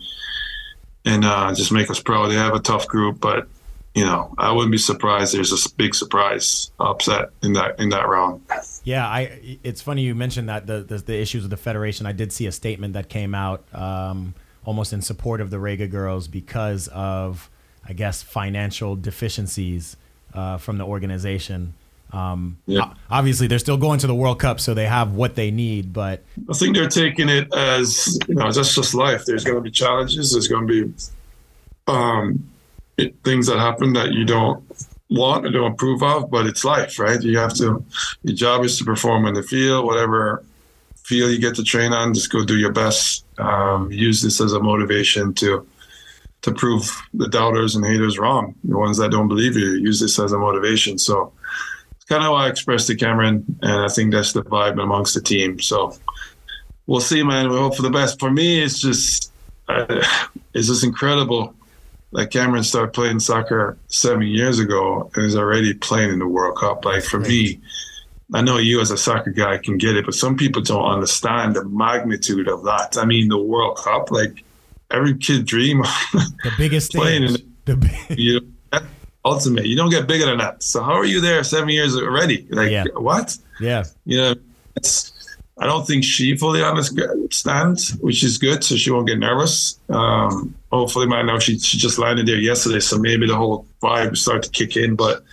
[1.05, 2.27] and uh, just make us proud.
[2.27, 3.47] They have a tough group, but
[3.93, 5.33] you know, I wouldn't be surprised.
[5.33, 8.41] There's a big surprise upset in that in that round.
[8.83, 9.59] Yeah, I.
[9.63, 12.05] It's funny you mentioned that the the, the issues with the federation.
[12.05, 14.33] I did see a statement that came out um,
[14.65, 17.49] almost in support of the Reggae Girlz because of
[17.85, 19.97] I guess, financial deficiencies
[20.33, 21.73] uh, from the organization.
[22.13, 22.93] Um, yeah.
[23.09, 25.93] Obviously, they're still going to the World Cup, so they have what they need.
[25.93, 29.25] But I think they're taking it as you know, that's just life.
[29.25, 30.33] There's going to be challenges.
[30.33, 30.93] There's going to be
[31.87, 32.49] um,
[32.97, 34.63] it, things that happen that you don't
[35.09, 37.21] want or don't approve of, but it's life, right?
[37.21, 37.83] You have to.
[38.23, 40.43] Your job is to perform in the field, whatever
[41.03, 42.13] field you get to train on.
[42.13, 43.25] Just go do your best.
[43.37, 45.67] Um, use this as a motivation to
[46.41, 49.73] to prove the doubters and haters wrong, the ones that don't believe you.
[49.73, 50.97] Use this as a motivation.
[50.97, 51.33] So
[52.11, 55.21] kind of how I expressed to Kameron, and I think that's the vibe amongst the
[55.21, 55.61] team.
[55.61, 55.95] So
[56.85, 57.49] we'll see, man.
[57.49, 58.19] We hope for the best.
[58.19, 59.31] For me, it's just
[59.69, 60.03] uh,
[60.53, 61.55] it's just incredible.
[62.11, 66.57] that Kameron started playing soccer seven years ago and is already playing in the World
[66.57, 66.83] Cup.
[66.83, 67.61] Like for me,
[68.33, 71.55] I know you as a soccer guy can get it, but some people don't understand
[71.55, 72.97] the magnitude of that.
[72.97, 74.43] I mean, the World Cup, like
[74.91, 75.81] every kid dream
[76.11, 78.47] the biggest playing in the big- you know,
[79.23, 79.65] ultimate.
[79.65, 80.63] You don't get bigger than that.
[80.63, 82.47] So how are you there seven years already?
[82.49, 82.85] Like yeah.
[82.95, 83.37] what?
[83.59, 83.83] Yeah.
[84.05, 84.35] You know,
[85.57, 88.63] I don't think she fully understands, which is good.
[88.63, 89.79] So she won't get nervous.
[89.89, 94.17] Um, hopefully, I now she she just landed there yesterday, so maybe the whole vibe
[94.17, 94.95] start to kick in.
[94.95, 95.23] But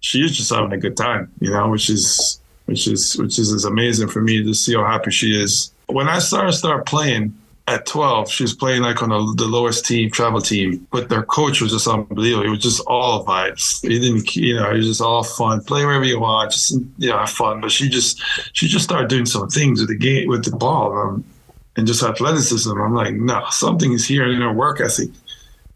[0.00, 3.50] she is just having a good time, you know, which is which is which is,
[3.50, 5.72] is amazing for me to see how happy she is.
[5.86, 7.36] When I started start playing,
[7.72, 11.22] at 12, she was playing like on a, the lowest team, travel team, but their
[11.22, 12.46] coach was just unbelievable.
[12.46, 13.80] It was just all vibes.
[13.80, 15.64] He didn't, you know, it was just all fun.
[15.64, 17.62] Play wherever you want, just, you know, have fun.
[17.62, 20.92] But she just, she just started doing some things with the game, with the ball
[20.96, 21.24] um,
[21.76, 22.70] and just athleticism.
[22.70, 25.08] I'm like, no, something is here in her work ethic.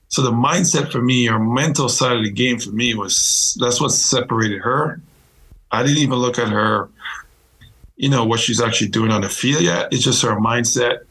[0.08, 3.80] So the mindset for me, or mental side of the game for me was, that's
[3.80, 5.00] what separated her.
[5.72, 6.90] I didn't even look at her,
[7.96, 9.92] you know, what she's actually doing on the field yet.
[9.92, 11.06] It's just her mindset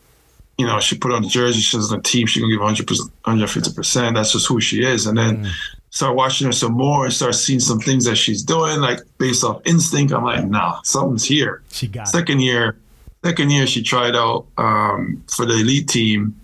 [0.57, 2.73] you know, she put on the jersey, she's on the team, she can give one
[2.73, 4.15] hundred percent, 150%.
[4.15, 5.05] That's just who she is.
[5.05, 5.51] And then mm.
[5.89, 9.43] start watching her some more and start seeing some things that she's doing, like based
[9.43, 10.13] off instinct.
[10.13, 11.61] I'm like, nah, something's here.
[11.71, 12.43] She got second it.
[12.43, 12.77] year.
[13.23, 16.39] Second year, she tried out um, for the elite team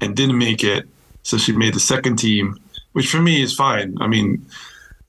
[0.00, 0.88] and didn't make it.
[1.22, 2.58] So she made the second team,
[2.92, 3.96] which for me is fine.
[4.00, 4.46] I mean,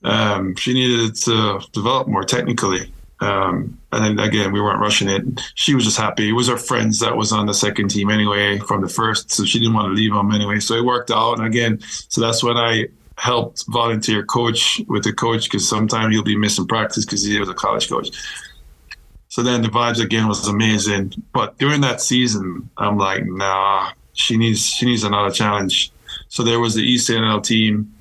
[0.04, 2.92] um, she needed to develop more technically.
[3.20, 5.22] Um, and then again, we weren't rushing it.
[5.54, 6.30] She was just happy.
[6.30, 9.44] It was her friends that was on the second team anyway from the first, so
[9.44, 10.58] she didn't want to leave them anyway.
[10.60, 11.38] So it worked out.
[11.38, 12.86] And again, so that's when I
[13.18, 17.48] helped volunteer coach with the coach because sometimes he'll be missing practice because he was
[17.48, 18.08] a college coach.
[19.28, 21.12] So then the vibes again was amazing.
[21.32, 25.92] But during that season, I'm like, nah, she needs she needs another challenge.
[26.28, 27.94] So there was the ECNL team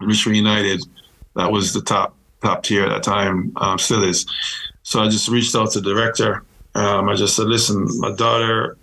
[0.00, 0.82] Richmond United,
[1.36, 4.26] that was the top top tier at that time, um, still is.
[4.82, 6.44] So I just reached out to the director.
[6.74, 8.76] Um, I just said, listen, my daughter,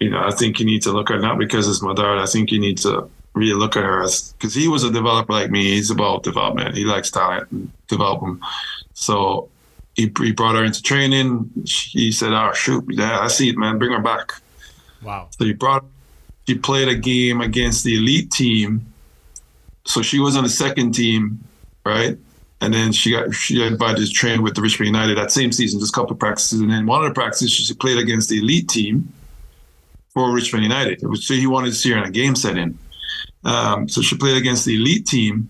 [0.00, 2.20] you know, I think you need to look at her, not because it's my daughter,
[2.20, 4.00] I think you need to really look at her
[4.38, 5.64] because he was a developer like me.
[5.64, 6.76] He's about development.
[6.76, 8.40] He likes talent and develop them.
[8.94, 9.48] So
[9.94, 11.50] he, he brought her into training.
[11.66, 13.78] He said, oh, shoot, yeah, I see it, man.
[13.78, 14.32] Bring her back.
[15.02, 15.28] Wow.
[15.30, 15.84] So he brought,
[16.46, 18.92] she played a game against the elite team.
[19.84, 21.44] So she was on the second team,
[21.84, 22.16] right?
[22.60, 25.52] And then she got she got invited to train with the Richmond United that same
[25.52, 26.60] season, just a couple of practices.
[26.60, 29.12] And then one of the practices she played against the elite team
[30.14, 31.00] for Richmond United.
[31.00, 32.78] So he wanted to see her in a game setting.
[33.44, 35.48] Um, so she played against the elite team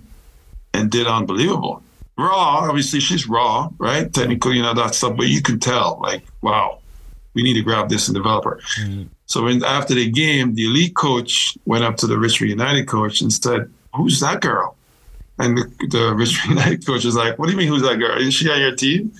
[0.72, 1.82] and did unbelievable.
[2.16, 4.12] Raw, obviously she's raw, right?
[4.12, 6.80] Technically, you know that stuff, but you can tell, like, wow,
[7.34, 8.61] we need to grab this and develop her.
[8.80, 9.05] Mm-hmm.
[9.26, 13.20] So when, after the game, the elite coach went up to the Richmond United coach
[13.20, 14.76] and said, "Who's that girl?"
[15.39, 18.18] And the, the Richmond United coach is like, "What do you mean, who's that girl?
[18.18, 19.12] Is she on your team?"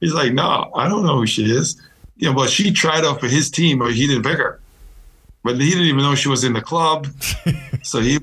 [0.00, 1.80] He's like, "No, I don't know who she is."
[2.16, 4.60] Yeah, but she tried out for his team, but he didn't pick her.
[5.42, 7.08] But he didn't even know she was in the club.
[7.82, 8.20] so he,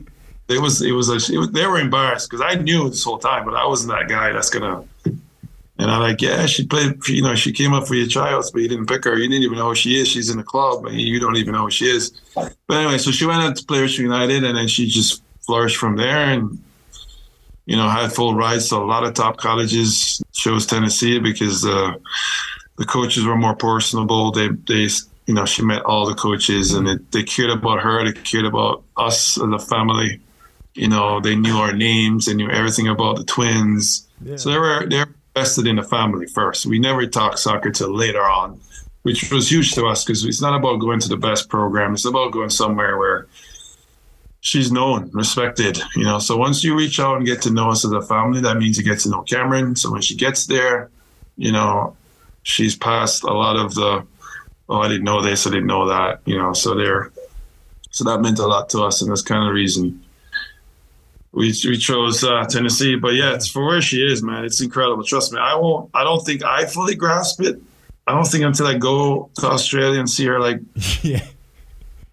[0.48, 3.18] it was, it was, a, it was they were embarrassed because I knew this whole
[3.18, 4.84] time, but I wasn't that guy that's gonna.
[5.06, 8.62] And I'm like, yeah, she played, you know, she came up for your tryouts, but
[8.62, 9.16] you didn't pick her.
[9.16, 10.10] You didn't even know who she is.
[10.10, 12.12] She's in the club, but you don't even know who she is.
[12.36, 15.78] But anyway, so she went out to play Richmond United, and then she just flourished
[15.78, 16.32] from there.
[16.32, 16.62] And
[17.70, 20.24] you know, had full rides to a lot of top colleges.
[20.34, 21.92] Chose Tennessee because uh,
[22.80, 24.32] the coaches were more personable.
[24.32, 24.90] They they
[25.28, 28.04] you know she met all the coaches and it, they cared about her.
[28.04, 30.20] They cared about us as a family.
[30.74, 32.26] You know, they knew our names.
[32.26, 34.08] They knew everything about the twins.
[34.24, 34.38] Yeah.
[34.38, 36.66] So they were they were invested in the family first.
[36.66, 38.60] We never talked soccer till later on,
[39.04, 41.94] which was huge to us because it's not about going to the best program.
[41.94, 43.28] It's about going somewhere where
[44.42, 46.20] she's known, respected, you know.
[46.20, 48.78] So once you reach out and get to know us as a family, that means
[48.78, 49.78] you get to know Kameron.
[49.78, 50.90] So when she gets there,
[51.38, 51.96] you know,
[52.44, 54.06] she's passed a lot of the,
[54.70, 56.54] oh, I didn't know this, I didn't know that, you know.
[56.54, 57.12] So there,
[57.92, 60.04] so that meant a lot to us, and that's kind of the reason
[61.32, 62.96] we we chose uh, Tennessee.
[62.96, 64.46] But yeah, it's for where she is, man.
[64.46, 65.04] It's incredible.
[65.04, 65.90] Trust me, I won't.
[65.94, 67.62] I don't think I fully grasp it.
[68.08, 70.60] I don't think until I go to Australia and see her like.
[71.04, 71.26] yeah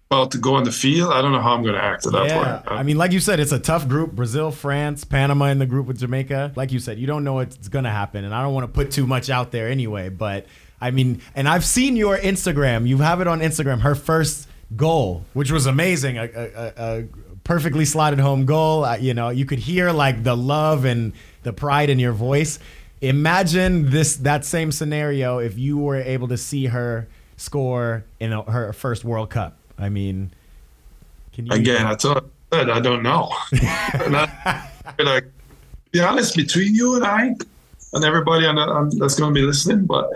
[0.09, 2.13] about to go on the field, I don't know how I'm going to act at
[2.13, 2.57] that yeah.
[2.59, 2.71] point.
[2.79, 4.13] I mean, like you said, it's a tough group.
[4.13, 6.53] Brazil, France, Panama in the group with Jamaica.
[6.55, 8.71] Like you said, you don't know what's going to happen, and I don't want to
[8.71, 10.07] put too much out there anyway.
[10.07, 10.45] But
[10.79, 12.87] I mean, and I've seen your Instagram.
[12.87, 13.81] You have it on Instagram.
[13.81, 14.47] Her first
[14.77, 17.03] goal, which was amazing, a, a, a
[17.43, 18.85] perfectly slotted home goal.
[18.85, 21.11] Uh, you know, you could hear like the love and
[21.43, 22.59] the pride in your voice.
[23.01, 28.41] Imagine this that same scenario if you were able to see her score in a,
[28.43, 30.31] her first World Cup I mean,
[31.33, 31.85] can you again?
[31.85, 33.29] I told I don't know.
[33.53, 34.69] I,
[34.99, 35.25] like,
[35.91, 37.35] be honest between you and I,
[37.93, 40.09] and everybody on, on that's going to be listening, but.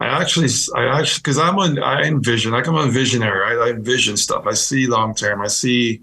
[0.00, 3.68] I actually, I actually, because I'm on, I envision, like I'm a visionary, right?
[3.68, 4.44] I envision stuff.
[4.44, 5.40] I see long term.
[5.40, 6.02] I see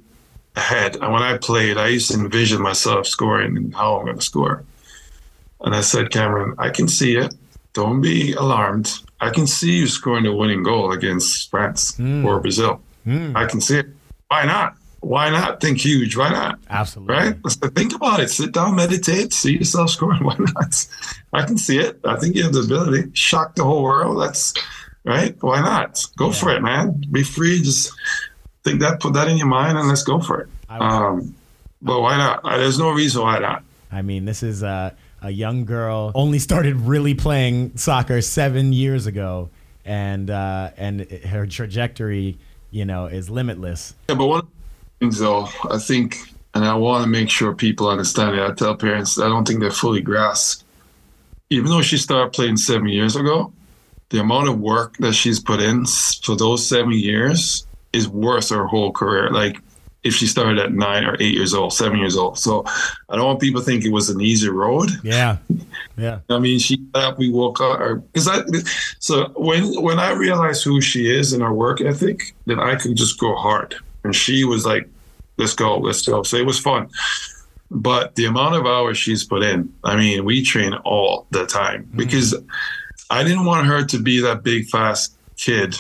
[0.55, 0.95] ahead.
[0.95, 4.23] And when I played, I used to envision myself scoring and how I'm going to
[4.23, 4.63] score.
[5.61, 7.33] And I said, Kameron, I can see it.
[7.73, 8.91] Don't be alarmed.
[9.21, 12.25] I can see you scoring a winning goal against France mm.
[12.25, 12.81] or Brazil.
[13.05, 13.35] Mm.
[13.35, 13.85] I can see it.
[14.27, 14.75] Why not?
[15.01, 16.17] Why not think huge?
[16.17, 16.59] Why not?
[16.69, 17.15] Absolutely.
[17.15, 17.35] Right?
[17.43, 18.29] Let's think about it.
[18.29, 20.23] Sit down, meditate, see yourself scoring.
[20.23, 20.87] Why not?
[21.33, 21.99] I can see it.
[22.03, 23.11] I think you have the ability.
[23.13, 24.21] Shock the whole world.
[24.21, 24.53] That's
[25.03, 25.35] right.
[25.41, 26.03] Why not?
[26.17, 26.33] Go yeah.
[26.33, 27.03] for it, man.
[27.11, 27.61] Be free.
[27.61, 27.91] Just
[28.63, 30.49] think that, put that in your mind, and let's go for it.
[30.69, 31.35] Um,
[31.81, 32.43] but why not?
[32.43, 33.63] There's no reason why not.
[33.91, 39.05] I mean, this is uh, a young girl only started really playing soccer seven years
[39.05, 39.49] ago,
[39.85, 42.37] and uh, and her trajectory,
[42.71, 43.95] you know, is limitless.
[44.09, 44.47] Yeah, but one
[44.99, 46.17] things though, I think,
[46.53, 48.41] and I want to make sure people understand it.
[48.41, 50.63] I tell parents, I don't think they fully grasp.
[51.49, 53.51] Even though she started playing seven years ago,
[54.09, 55.85] the amount of work that she's put in
[56.23, 59.29] for those seven years is worth her whole career.
[59.31, 59.61] Like
[60.03, 62.39] if she started at nine or eight years old, seven years old.
[62.39, 62.63] So
[63.09, 64.89] I don't want people to think it was an easy road.
[65.03, 65.37] Yeah.
[65.97, 66.19] Yeah.
[66.29, 68.41] I mean, she got up, we woke up, because I,
[68.99, 72.95] so when, when I realized who she is and her work ethic, then I could
[72.95, 73.75] just go hard.
[74.03, 74.89] And she was like,
[75.37, 76.23] let's go, let's go.
[76.23, 76.89] So it was fun.
[77.69, 81.83] But the amount of hours she's put in, I mean, we train all the time
[81.83, 81.97] mm.
[81.97, 82.35] because
[83.09, 85.75] I didn't want her to be that big, fast kid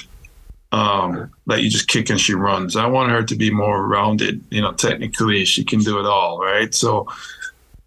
[0.71, 2.75] um, that you just kick and she runs.
[2.75, 4.43] I want her to be more rounded.
[4.49, 6.73] You know, technically she can do it all, right?
[6.73, 7.07] So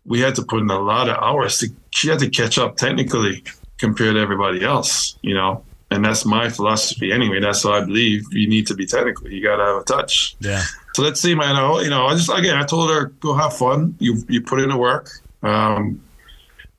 [0.05, 1.69] we had to put in a lot of hours to.
[1.91, 3.45] She had to catch up technically
[3.79, 5.17] compared to everybody else.
[5.23, 7.41] You know, and that's my philosophy anyway.
[7.41, 8.25] That's how I believe.
[8.33, 9.31] You need to be technical.
[9.31, 10.37] You got to have a touch.
[10.41, 10.63] Yeah.
[10.95, 11.57] So let's see, man.
[11.57, 13.97] I, you know, I just again, I told her go have fun.
[13.99, 15.11] You you put in the work.
[15.43, 16.03] Um,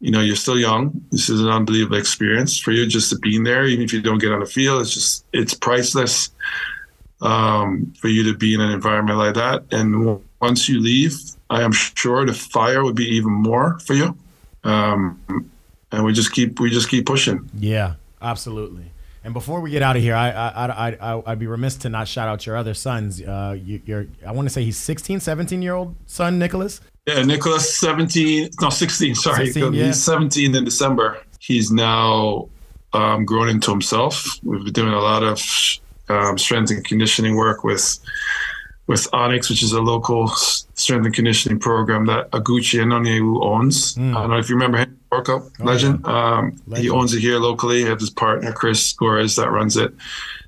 [0.06, 1.04] you know, you're still young.
[1.10, 4.04] This is an unbelievable experience for you just to be in there, even if you
[4.04, 4.84] don't get on the field.
[4.84, 6.30] It's just it's priceless
[7.24, 9.64] um, for you to be in an environment like that.
[9.72, 11.18] And once you leave,
[11.50, 14.16] I am sure the fire would be even more for you.
[14.64, 15.20] Um,
[15.92, 17.50] and we just keep we just keep pushing.
[17.58, 18.92] Yeah, absolutely.
[19.24, 21.90] And before we get out of here, I, I, I, I, would be remiss to
[21.90, 23.24] not shout out your other sons.
[23.24, 26.80] Uh, you, are I want to say he's 16, 17 year old son, Nicholas.
[27.08, 29.46] Yeah, Nicholas, 17, no, 16, sorry.
[29.46, 29.86] 16, yeah.
[29.88, 31.22] He's 17 in December.
[31.40, 32.50] He's now
[32.94, 34.26] um, grown into himself.
[34.44, 35.42] We've been doing a lot of
[36.10, 38.00] um, strength and conditioning work with
[38.88, 43.96] with Onyx, which is a local strength and conditioning program that Oguchi Onyewu owns.
[43.96, 44.16] Mm.
[44.16, 46.02] I don't know if you remember him, World Cup oh, legend.
[46.06, 46.38] Yeah.
[46.38, 46.84] Um, legend.
[46.84, 47.80] He owns it here locally.
[47.80, 49.94] He has his partner, Chris Gores, that runs it.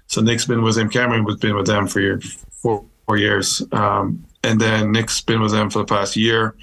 [0.05, 0.89] So Nick's been with him.
[0.89, 2.20] Kameron has been with them for
[2.51, 3.64] four, four years.
[3.72, 6.55] Um, and then Nick's been with them for the past year.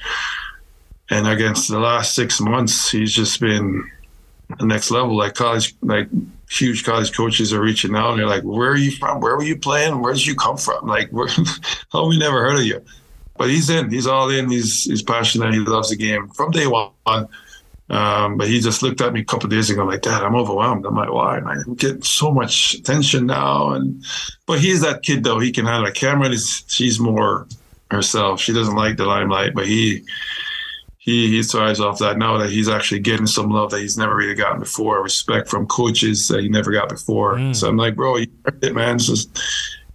[1.11, 3.91] And against the last six months, he's just been
[4.59, 5.17] the next level.
[5.17, 6.09] Like college, like
[6.51, 9.21] huge college coaches are reaching out and they're like, "Where are you from?
[9.21, 10.01] Where were you playing?
[10.01, 10.87] Where did you come from?
[10.87, 11.11] Like,
[11.93, 12.83] how we never heard of you?"
[13.37, 13.91] But he's in.
[13.91, 14.51] He's all in.
[14.51, 15.53] He's he's passionate.
[15.53, 17.29] He loves the game from day one.
[17.91, 20.87] Um, but he just looked at me a couple days ago, like, Dad, I'm overwhelmed.
[20.87, 21.39] I'm like, why?
[21.39, 23.73] I'm getting so much attention now.
[23.73, 24.03] And
[24.47, 25.39] but he's that kid though.
[25.39, 25.95] He can handle it.
[25.95, 27.47] Kameron is she's more
[27.95, 28.41] herself.
[28.41, 30.05] She doesn't like the limelight, but he
[30.99, 34.17] he he thrives off that now that he's actually getting some love that he's never
[34.17, 37.35] really gotten before, respect from coaches that he never got before.
[37.37, 37.55] Mm.
[37.55, 38.27] So I'm like, bro, you
[38.63, 38.97] it, man.
[38.97, 39.39] It's just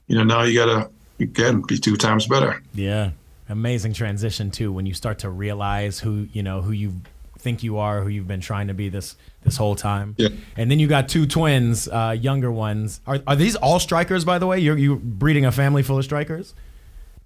[0.08, 0.90] you know, now you gotta
[1.20, 2.62] again be two times better.
[2.74, 3.12] Yeah.
[3.50, 6.94] Amazing transition too when you start to realize who you know who you
[7.40, 10.14] think you are, who you've been trying to be this this whole time.
[10.18, 10.30] Yeah.
[10.58, 13.02] And then you got two twins, uh, younger ones.
[13.08, 14.60] Are are these all strikers by the way?
[14.60, 16.54] You're you breeding a family full of strikers?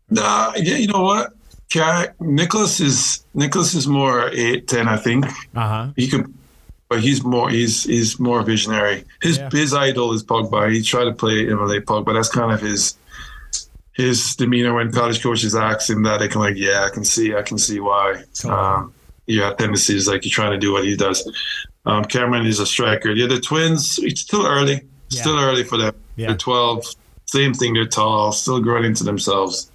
[0.09, 1.33] Nah, yeah, you know what?
[1.67, 5.25] Jack Nicholas is Nicholas is more eight ten, I think.
[5.55, 5.87] Uh huh.
[5.95, 6.31] He could,
[6.87, 9.05] but he's more he's he's more visionary.
[9.21, 9.49] His yeah.
[9.51, 10.71] his idol is Pogba.
[10.71, 12.13] He tried to play emulate Pogba.
[12.13, 12.95] That's kind of his
[13.93, 16.19] his demeanor when college coaches ask him that.
[16.19, 18.23] They can like, yeah, I can see, I can see why.
[18.41, 18.51] Cool.
[18.51, 18.93] Um,
[19.27, 21.25] yeah, tendencies like you're trying to do what he does.
[21.85, 23.11] Um, Kameron is a striker.
[23.11, 24.81] Yeah, the twins, it's still early.
[25.09, 25.21] Yeah.
[25.21, 25.95] Still early for them.
[26.15, 26.27] Yeah.
[26.27, 26.85] They're 12.
[27.33, 27.73] Same thing.
[27.73, 28.31] They're tall.
[28.31, 29.71] Still growing into themselves.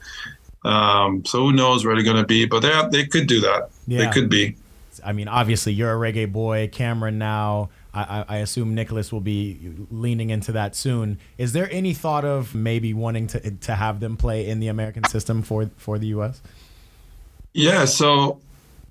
[0.64, 2.46] Um, so who knows where they're going to be?
[2.46, 3.70] But they they could do that.
[3.88, 4.04] Yeah.
[4.04, 4.54] They could be.
[5.04, 6.68] I mean, obviously, you're a reggae boy.
[6.72, 7.70] Kameron now.
[7.92, 9.58] I, I, assume Nicholas will be
[9.90, 11.18] leaning into that soon.
[11.36, 15.02] Is there any thought of maybe wanting to to have them play in the American
[15.04, 16.40] system for for the U.S.?
[17.54, 17.86] Yeah.
[17.86, 18.38] So,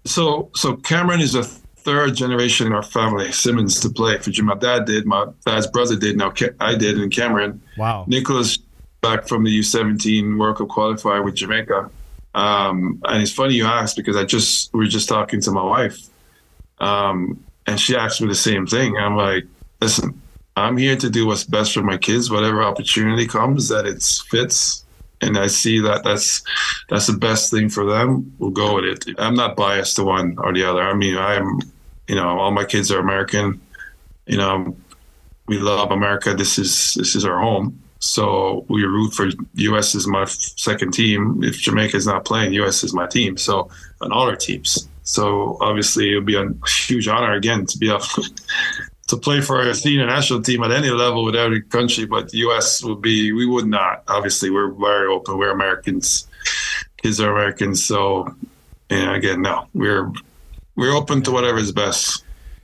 [0.03, 1.47] so so Kameron is a
[1.87, 3.31] third generation in our family.
[3.31, 5.05] Simmonds to play for My dad did.
[5.05, 6.17] My dad's brother did.
[6.17, 7.59] Now I did, and Kameron.
[7.77, 8.03] Wow.
[8.07, 8.59] Nicholas
[9.01, 11.89] back from the U17 World Cup qualifier with Jamaica.
[12.35, 15.63] Um, and it's funny you asked because I just we were just talking to my
[15.63, 15.97] wife,
[16.79, 18.97] um, and she asked me the same thing.
[18.97, 19.45] I'm like,
[19.81, 20.21] listen,
[20.57, 22.29] I'm here to do what's best for my kids.
[22.29, 24.83] Whatever opportunity comes that it fits,
[25.21, 26.43] and I see that that's
[26.89, 28.35] that's the best thing for them.
[28.39, 29.15] We'll go with it.
[29.17, 30.81] I'm not biased to one or the other.
[30.81, 31.61] I mean, I'm,
[32.07, 33.61] you know, all my kids are American.
[34.25, 34.75] You know,
[35.47, 36.33] we love America.
[36.33, 37.81] This is this is our home.
[37.99, 39.95] So we root for U.S.
[39.95, 41.43] is my second team.
[41.43, 42.83] If Jamaica is not playing, U.S.
[42.83, 43.37] is my team.
[43.37, 43.69] So
[44.01, 44.87] on all our teams.
[45.03, 46.47] So obviously it would be a
[46.85, 48.01] huge honor again to be able
[49.07, 52.05] to play for a senior national team at any level with every country.
[52.05, 52.83] But the U.S.
[52.83, 54.03] would be we would not.
[54.07, 55.37] Obviously we're very open.
[55.37, 56.27] We're Americans.
[56.97, 57.83] Kids are Americans.
[57.83, 58.35] So
[58.89, 60.11] and again, no, we're
[60.77, 62.23] we're open to whatever is best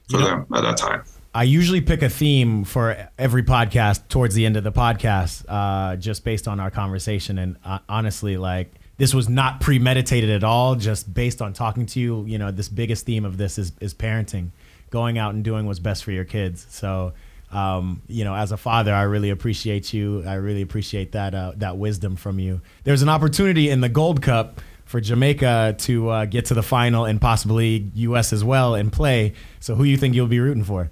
[0.10, 1.04] for you know, them at that time.
[1.36, 5.96] I usually pick a theme for every podcast towards the end of the podcast, uh,
[5.96, 7.40] just based on our conversation.
[7.40, 12.00] And uh, honestly, like this was not premeditated at all, just based on talking to
[12.00, 12.24] you.
[12.26, 14.50] You know, this biggest theme of this is is parenting,
[14.92, 16.68] going out and doing what's best for your kids.
[16.70, 17.14] So,
[17.52, 20.24] um, you know, as a father, I really appreciate you.
[20.28, 22.62] I really appreciate that uh, that wisdom from you.
[22.84, 24.62] There's an opportunity in the Gold Cup
[24.94, 28.32] for Jamaica to uh, get to the final and possibly U.S.
[28.32, 29.34] as well and play.
[29.60, 30.92] So, who you think you'll be rooting for?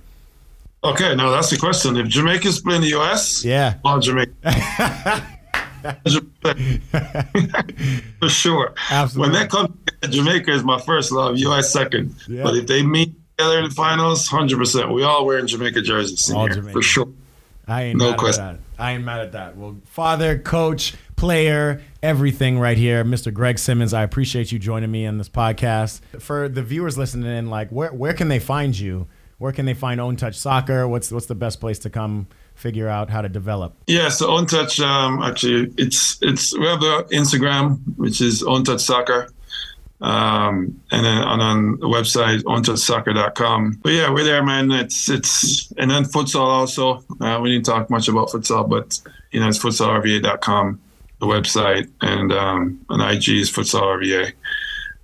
[0.84, 1.96] Okay, now that's the question.
[1.98, 4.34] If Jamaica's playing the US, yeah, on Jamaica.
[8.20, 8.74] For sure.
[8.90, 9.22] Absolutely.
[9.22, 9.78] When that comes,
[10.10, 12.16] Jamaica is my first love, US second.
[12.28, 12.42] Yeah.
[12.42, 14.96] But if they meet together in the finals, 100%.
[14.96, 16.72] We all wearing Jamaica jerseys all Jamaica.
[16.72, 17.08] for sure.
[17.68, 18.44] I ain't no mad question.
[18.44, 18.62] At that.
[18.82, 19.58] I ain't mad at that.
[19.58, 23.06] Well, father, coach, player, everything right here.
[23.06, 23.32] Mr.
[23.32, 26.02] Greg Simmonds, I appreciate you joining me in this podcast.
[26.20, 29.08] For the viewers listening in, like, where, where can they find you?
[29.42, 30.88] where can they find Own Touch Soccer?
[30.88, 33.76] What's what's the best place to come figure out how to develop?
[33.88, 38.64] Yeah, so Own Touch, um, actually, it's it's we have the Instagram, which is Own
[38.64, 39.30] Touch Soccer.
[40.00, 43.80] Um, and then on, on the website owntouchsoccer.com.
[43.84, 44.72] But yeah, we're there, man.
[44.72, 47.04] It's it's and then futsal also.
[47.20, 49.00] Uh, we didn't talk much about futsal, but
[49.32, 50.80] you know it's futsalrva.com,
[51.22, 54.34] the website, and um, on IG is futsalrva.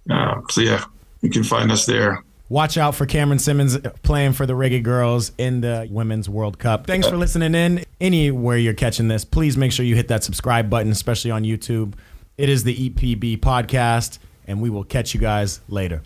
[0.09, 0.83] Uh, so yeah,
[1.21, 2.23] you can find us there.
[2.49, 6.87] Watch out for Kameron Simmonds playing for the Reggae Girlz in the Women's World Cup.
[6.87, 7.83] Thanks for listening in.
[7.99, 11.93] Anywhere you're catching this, please make sure you hit that subscribe button, especially on YouTube.
[12.37, 16.01] It is the EPB podcast, and we will catch you guys later.